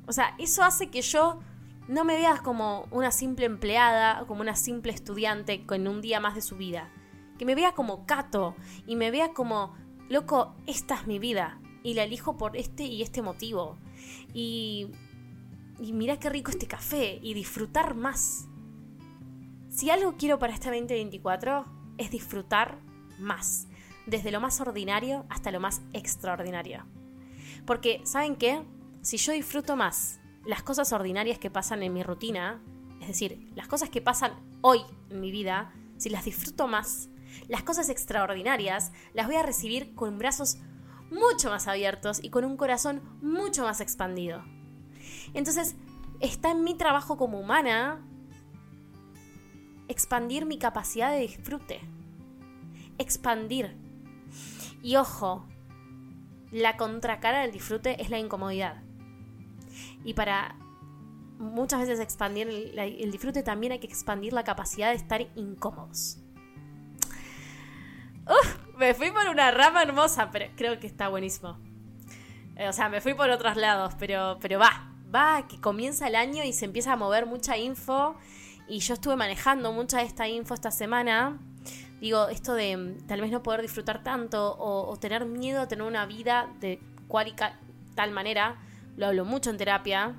O 0.06 0.12
sea, 0.12 0.34
eso 0.38 0.62
hace 0.62 0.90
que 0.90 1.02
yo 1.02 1.40
no 1.88 2.04
me 2.04 2.16
vea 2.16 2.38
como 2.42 2.86
una 2.90 3.10
simple 3.10 3.46
empleada, 3.46 4.24
como 4.26 4.40
una 4.40 4.56
simple 4.56 4.92
estudiante 4.92 5.64
con 5.66 5.86
un 5.86 6.00
día 6.00 6.20
más 6.20 6.34
de 6.34 6.42
su 6.42 6.56
vida. 6.56 6.90
Que 7.38 7.44
me 7.44 7.54
vea 7.54 7.72
como 7.72 8.06
Cato 8.06 8.54
y 8.86 8.96
me 8.96 9.10
vea 9.10 9.32
como, 9.32 9.74
loco, 10.08 10.54
esta 10.66 10.94
es 10.94 11.06
mi 11.06 11.18
vida 11.18 11.60
y 11.82 11.94
la 11.94 12.04
elijo 12.04 12.36
por 12.36 12.56
este 12.56 12.84
y 12.84 13.02
este 13.02 13.22
motivo. 13.22 13.76
Y 14.32 14.88
y 15.78 15.92
mira 15.92 16.18
qué 16.18 16.30
rico 16.30 16.50
este 16.50 16.66
café 16.66 17.18
y 17.22 17.34
disfrutar 17.34 17.94
más. 17.94 18.46
Si 19.70 19.90
algo 19.90 20.16
quiero 20.16 20.38
para 20.38 20.54
este 20.54 20.70
2024 20.70 21.64
es 21.98 22.10
disfrutar 22.10 22.78
más, 23.18 23.66
desde 24.06 24.30
lo 24.30 24.40
más 24.40 24.60
ordinario 24.60 25.26
hasta 25.28 25.50
lo 25.50 25.60
más 25.60 25.82
extraordinario. 25.92 26.84
Porque, 27.66 28.00
¿saben 28.04 28.36
qué? 28.36 28.62
Si 29.02 29.16
yo 29.16 29.32
disfruto 29.32 29.76
más 29.76 30.20
las 30.44 30.62
cosas 30.62 30.92
ordinarias 30.92 31.38
que 31.38 31.50
pasan 31.50 31.82
en 31.82 31.92
mi 31.92 32.02
rutina, 32.02 32.62
es 33.00 33.08
decir, 33.08 33.50
las 33.54 33.68
cosas 33.68 33.90
que 33.90 34.00
pasan 34.00 34.32
hoy 34.60 34.80
en 35.10 35.20
mi 35.20 35.30
vida, 35.30 35.72
si 35.96 36.10
las 36.10 36.24
disfruto 36.24 36.68
más, 36.68 37.08
las 37.48 37.62
cosas 37.62 37.88
extraordinarias 37.88 38.92
las 39.12 39.26
voy 39.26 39.36
a 39.36 39.42
recibir 39.42 39.94
con 39.94 40.18
brazos 40.18 40.58
mucho 41.10 41.50
más 41.50 41.68
abiertos 41.68 42.20
y 42.22 42.30
con 42.30 42.44
un 42.44 42.56
corazón 42.56 43.02
mucho 43.20 43.62
más 43.62 43.80
expandido. 43.80 44.44
Entonces, 45.34 45.76
está 46.20 46.50
en 46.50 46.64
mi 46.64 46.74
trabajo 46.74 47.16
como 47.16 47.40
humana 47.40 48.00
expandir 49.88 50.46
mi 50.46 50.58
capacidad 50.58 51.10
de 51.10 51.18
disfrute. 51.18 51.80
Expandir. 52.98 53.76
Y 54.82 54.96
ojo, 54.96 55.46
la 56.50 56.76
contracara 56.76 57.40
del 57.40 57.52
disfrute 57.52 58.00
es 58.00 58.10
la 58.10 58.18
incomodidad. 58.18 58.82
Y 60.04 60.14
para 60.14 60.56
muchas 61.38 61.80
veces 61.80 62.00
expandir 62.00 62.48
el, 62.48 63.10
disfrute 63.10 63.42
también 63.42 63.72
hay 63.72 63.80
que 63.80 63.86
expandir 63.86 64.32
la 64.32 64.44
capacidad 64.44 64.90
de 64.90 64.96
estar 64.96 65.20
incómodos. 65.34 66.18
Me 68.78 68.94
fui 68.94 69.10
por 69.10 69.28
una 69.28 69.50
rama 69.50 69.82
hermosa, 69.82 70.30
pero 70.30 70.46
creo 70.56 70.78
que 70.80 70.86
está 70.86 71.08
buenísimo. 71.08 71.58
Eh, 72.56 72.68
o 72.68 72.72
sea, 72.72 72.88
me 72.88 73.00
fui 73.00 73.14
por 73.14 73.30
otros 73.30 73.56
lados, 73.56 73.94
pero, 73.98 74.38
pero 74.40 74.58
va, 74.58 74.93
va, 75.14 75.46
que 75.46 75.60
comienza 75.60 76.08
el 76.08 76.16
año 76.16 76.42
y 76.44 76.52
se 76.52 76.64
empieza 76.64 76.92
a 76.92 76.96
mover 76.96 77.26
mucha 77.26 77.56
info. 77.56 78.16
Y 78.66 78.80
yo 78.80 78.94
estuve 78.94 79.16
manejando 79.16 79.72
mucha 79.72 79.98
de 79.98 80.04
esta 80.04 80.26
info 80.28 80.54
esta 80.54 80.70
semana. 80.70 81.38
Digo, 82.00 82.28
esto 82.28 82.54
de 82.54 82.76
mm, 82.76 83.06
tal 83.06 83.20
vez 83.20 83.30
no 83.30 83.42
poder 83.42 83.62
disfrutar 83.62 84.02
tanto 84.02 84.56
o, 84.58 84.96
tener 84.96 85.26
miedo 85.26 85.60
a 85.60 85.68
tener 85.68 85.86
una 85.86 86.06
vida 86.06 86.50
de 86.60 86.80
cual 87.08 87.28
y 87.28 87.34
tal 87.94 88.10
manera. 88.10 88.56
Lo 88.96 89.06
hablo 89.06 89.24
mucho 89.24 89.50
en 89.50 89.56
terapia. 89.56 90.14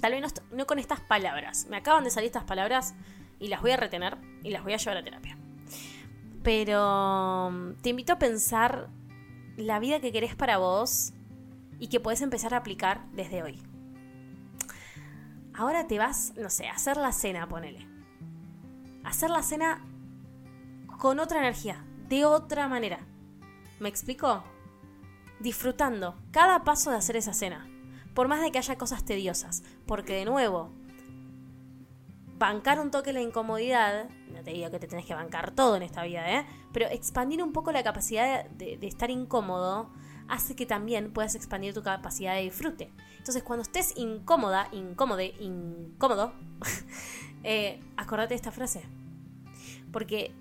Tal 0.00 0.12
vez 0.12 0.22
no, 0.22 0.28
no 0.56 0.66
con 0.66 0.78
estas 0.78 1.00
palabras. 1.00 1.66
Me 1.68 1.76
acaban 1.76 2.04
de 2.04 2.10
salir 2.10 2.28
estas 2.28 2.44
palabras 2.44 2.94
y 3.38 3.48
las 3.48 3.60
voy 3.62 3.72
a 3.72 3.76
retener 3.76 4.16
y 4.42 4.50
las 4.50 4.62
voy 4.62 4.72
a 4.72 4.76
llevar 4.76 4.98
a 4.98 5.04
terapia. 5.04 5.36
Pero 6.42 7.50
mm, 7.50 7.82
te 7.82 7.90
invito 7.90 8.12
a 8.12 8.18
pensar 8.18 8.88
la 9.56 9.78
vida 9.80 10.00
que 10.00 10.12
querés 10.12 10.36
para 10.36 10.58
vos 10.58 11.12
y 11.78 11.88
que 11.88 12.00
puedes 12.00 12.22
empezar 12.22 12.54
a 12.54 12.58
aplicar 12.58 13.04
desde 13.12 13.42
hoy. 13.42 13.60
Ahora 15.58 15.88
te 15.88 15.98
vas, 15.98 16.34
no 16.36 16.50
sé, 16.50 16.68
a 16.68 16.74
hacer 16.74 16.96
la 16.96 17.10
cena, 17.10 17.48
ponele. 17.48 17.84
Hacer 19.02 19.28
la 19.28 19.42
cena 19.42 19.84
con 21.00 21.18
otra 21.18 21.40
energía, 21.40 21.84
de 22.08 22.24
otra 22.24 22.68
manera. 22.68 23.00
¿Me 23.80 23.88
explico? 23.88 24.44
Disfrutando 25.40 26.14
cada 26.30 26.62
paso 26.62 26.92
de 26.92 26.96
hacer 26.96 27.16
esa 27.16 27.32
cena, 27.32 27.68
por 28.14 28.28
más 28.28 28.40
de 28.40 28.52
que 28.52 28.58
haya 28.58 28.78
cosas 28.78 29.04
tediosas, 29.04 29.64
porque 29.84 30.12
de 30.12 30.26
nuevo, 30.26 30.70
bancar 32.38 32.78
un 32.78 32.92
toque 32.92 33.12
la 33.12 33.20
incomodidad, 33.20 34.08
no 34.32 34.44
te 34.44 34.52
digo 34.52 34.70
que 34.70 34.78
te 34.78 34.86
tenés 34.86 35.06
que 35.06 35.14
bancar 35.14 35.50
todo 35.50 35.74
en 35.74 35.82
esta 35.82 36.04
vida, 36.04 36.38
¿eh? 36.38 36.46
pero 36.72 36.86
expandir 36.86 37.42
un 37.42 37.52
poco 37.52 37.72
la 37.72 37.82
capacidad 37.82 38.44
de, 38.48 38.76
de 38.76 38.86
estar 38.86 39.10
incómodo 39.10 39.90
hace 40.28 40.54
que 40.54 40.66
también 40.66 41.12
puedas 41.12 41.34
expandir 41.34 41.74
tu 41.74 41.82
capacidad 41.82 42.34
de 42.34 42.42
disfrute. 42.42 42.92
Entonces, 43.16 43.42
cuando 43.42 43.62
estés 43.62 43.94
incómoda, 43.96 44.68
incómode, 44.72 45.34
incómodo, 45.40 46.32
eh, 47.44 47.80
acordate 47.96 48.30
de 48.30 48.36
esta 48.36 48.52
frase. 48.52 48.82
Porque 49.90 50.34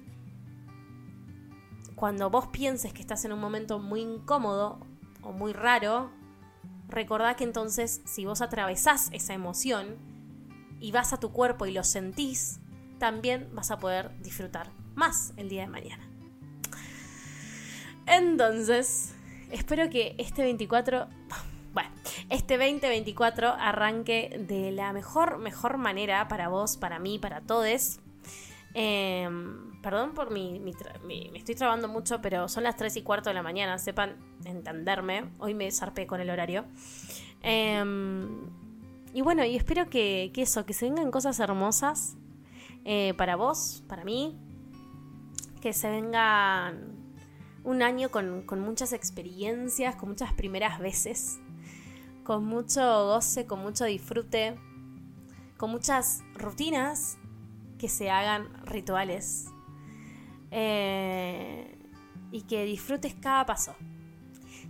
cuando 1.96 2.30
vos 2.30 2.48
pienses 2.48 2.94
que 2.94 3.02
estás 3.02 3.26
en 3.26 3.32
un 3.32 3.40
momento 3.40 3.80
muy 3.80 4.02
incómodo 4.02 4.80
o 5.24 5.32
muy 5.32 5.54
raro, 5.54 6.12
recordá 6.88 7.36
que 7.36 7.44
entonces 7.44 8.02
si 8.06 8.26
vos 8.26 8.42
atravesás 8.42 9.10
esa 9.14 9.34
emoción 9.34 9.96
y 10.80 10.92
vas 10.92 11.14
a 11.14 11.20
tu 11.20 11.32
cuerpo 11.32 11.66
y 11.66 11.72
lo 11.72 11.84
sentís, 11.84 12.60
también 13.00 13.50
vas 13.54 13.72
a 13.72 13.80
poder 13.80 14.12
disfrutar 14.22 14.70
más 14.96 15.34
el 15.38 15.50
día 15.50 15.62
de 15.62 15.68
mañana. 15.70 16.08
Entonces, 18.06 19.14
espero 19.52 19.90
que 19.90 20.16
este 20.18 20.44
24, 20.44 21.08
bueno, 21.74 21.90
este 22.30 22.58
2024 22.58 23.50
arranque 23.50 24.46
de 24.48 24.72
la 24.72 24.94
mejor, 24.94 25.38
mejor 25.38 25.78
manera 25.78 26.28
para 26.28 26.50
vos, 26.50 26.78
para 26.78 27.00
mí, 27.00 27.20
para 27.20 27.42
todos. 27.42 28.00
Em, 28.74 29.82
perdón 29.82 30.14
por 30.14 30.30
mi, 30.30 30.60
Me 30.60 31.38
estoy 31.38 31.56
trabando 31.56 31.88
mucho, 31.88 32.22
pero 32.22 32.48
son 32.48 32.64
las 32.64 32.76
3 32.76 32.98
y 32.98 33.02
cuarto 33.02 33.30
de 33.30 33.34
la 33.34 33.42
mañana, 33.42 33.78
sepan 33.80 34.18
entenderme. 34.46 35.30
Hoy 35.40 35.54
me 35.54 35.72
zarpé 35.72 36.06
con 36.06 36.22
el 36.22 36.30
horario. 36.30 36.66
Em, 37.42 38.28
y 39.14 39.22
bueno, 39.22 39.44
y 39.46 39.56
espero 39.56 39.90
que, 39.90 40.32
eso, 40.36 40.66
que 40.66 40.74
se 40.74 40.86
vengan 40.86 41.12
cosas 41.12 41.40
hermosas 41.40 42.18
eh, 42.86 43.14
para 43.18 43.36
vos, 43.36 43.84
para 43.88 44.04
mí. 44.04 44.38
Que 45.62 45.74
se 45.74 45.90
vengan 45.90 46.97
un 47.68 47.84
año 47.84 48.10
con, 48.10 48.44
con 48.44 48.62
muchas 48.62 48.94
experiencias, 48.94 49.98
con 49.98 50.08
muchas 50.08 50.32
primeras 50.32 50.80
veces, 50.80 51.38
con 52.24 52.46
mucho 52.46 52.82
goce, 53.08 53.46
con 53.46 53.60
mucho 53.60 53.84
disfrute, 53.84 54.56
con 55.58 55.72
muchas 55.72 56.24
rutinas 56.36 57.18
que 57.78 57.90
se 57.90 58.10
hagan 58.10 58.48
rituales 58.66 59.48
eh, 60.50 61.78
y 62.32 62.44
que 62.44 62.64
disfrutes 62.64 63.16
cada 63.16 63.46
paso. 63.46 63.76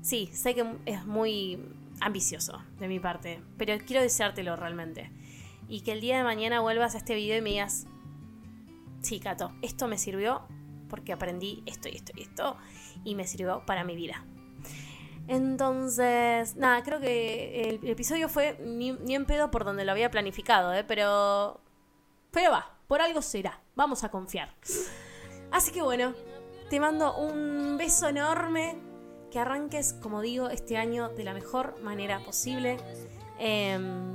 Sí, 0.02 0.32
sé 0.34 0.56
que 0.56 0.66
es 0.88 1.06
muy 1.06 1.60
ambicioso 2.00 2.64
de 2.80 2.88
mi 2.88 3.00
parte, 3.00 3.44
pero 3.60 3.78
quiero 3.86 4.02
deseártelo 4.02 4.56
realmente. 4.56 5.12
Y 5.70 5.82
que 5.82 5.92
el 5.92 6.02
día 6.02 6.18
de 6.18 6.24
mañana 6.24 6.62
vuelvas 6.62 6.96
a 6.96 6.98
este 6.98 7.14
video 7.14 7.38
y 7.38 7.42
me 7.42 7.52
digas, 7.52 7.86
sí, 9.02 9.20
Cato, 9.20 9.52
esto 9.62 9.88
me 9.88 10.00
sirvió 10.00 10.48
porque 10.90 11.14
aprendí 11.14 11.62
esto 11.68 11.90
y 11.90 11.96
esto 11.96 12.12
y 12.16 12.24
esto 12.24 12.58
y 13.04 13.16
me 13.16 13.26
sirvió 13.26 13.64
para 13.66 13.84
mi 13.84 13.96
vida. 13.96 14.24
Entonces, 15.28 16.56
nada, 16.56 16.84
creo 16.84 17.00
que 17.02 17.70
el 17.70 17.90
episodio 17.90 18.30
fue 18.30 18.58
ni, 18.64 18.96
en 19.14 19.26
pedo 19.26 19.52
por 19.52 19.66
donde 19.66 19.84
lo 19.84 19.92
había 19.92 20.10
planificado, 20.10 20.74
¿eh? 20.74 20.86
pero, 20.86 21.60
pero 22.32 22.52
va, 22.52 22.72
por 22.88 23.02
algo 23.02 23.22
será, 23.22 23.60
vamos 23.76 24.04
a 24.04 24.10
confiar. 24.10 24.54
Así 25.52 25.72
que 25.72 25.82
bueno, 25.82 26.14
te 26.70 26.80
mando 26.80 27.18
un 27.18 27.78
beso 27.78 28.08
enorme, 28.08 28.78
que 29.32 29.40
arranques, 29.40 29.94
como 29.94 30.22
digo, 30.22 30.50
este 30.50 30.78
año 30.78 31.10
de 31.10 31.24
la 31.24 31.34
mejor 31.34 31.82
manera 31.82 32.20
posible. 32.20 32.78
Em, 33.40 34.14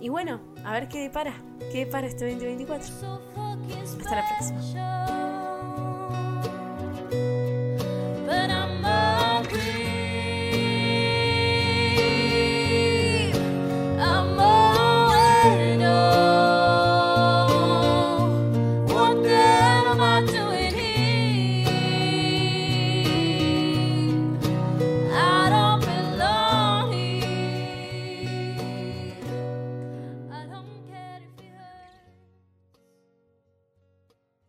y 0.00 0.08
bueno, 0.08 0.40
a 0.64 0.72
ver 0.72 0.88
qué 0.88 1.00
depara, 1.00 1.34
qué 1.72 1.84
depara 1.84 2.06
este 2.06 2.30
2024. 2.30 2.86
Hasta 3.82 4.16
la 4.16 4.28
próxima. 4.28 5.21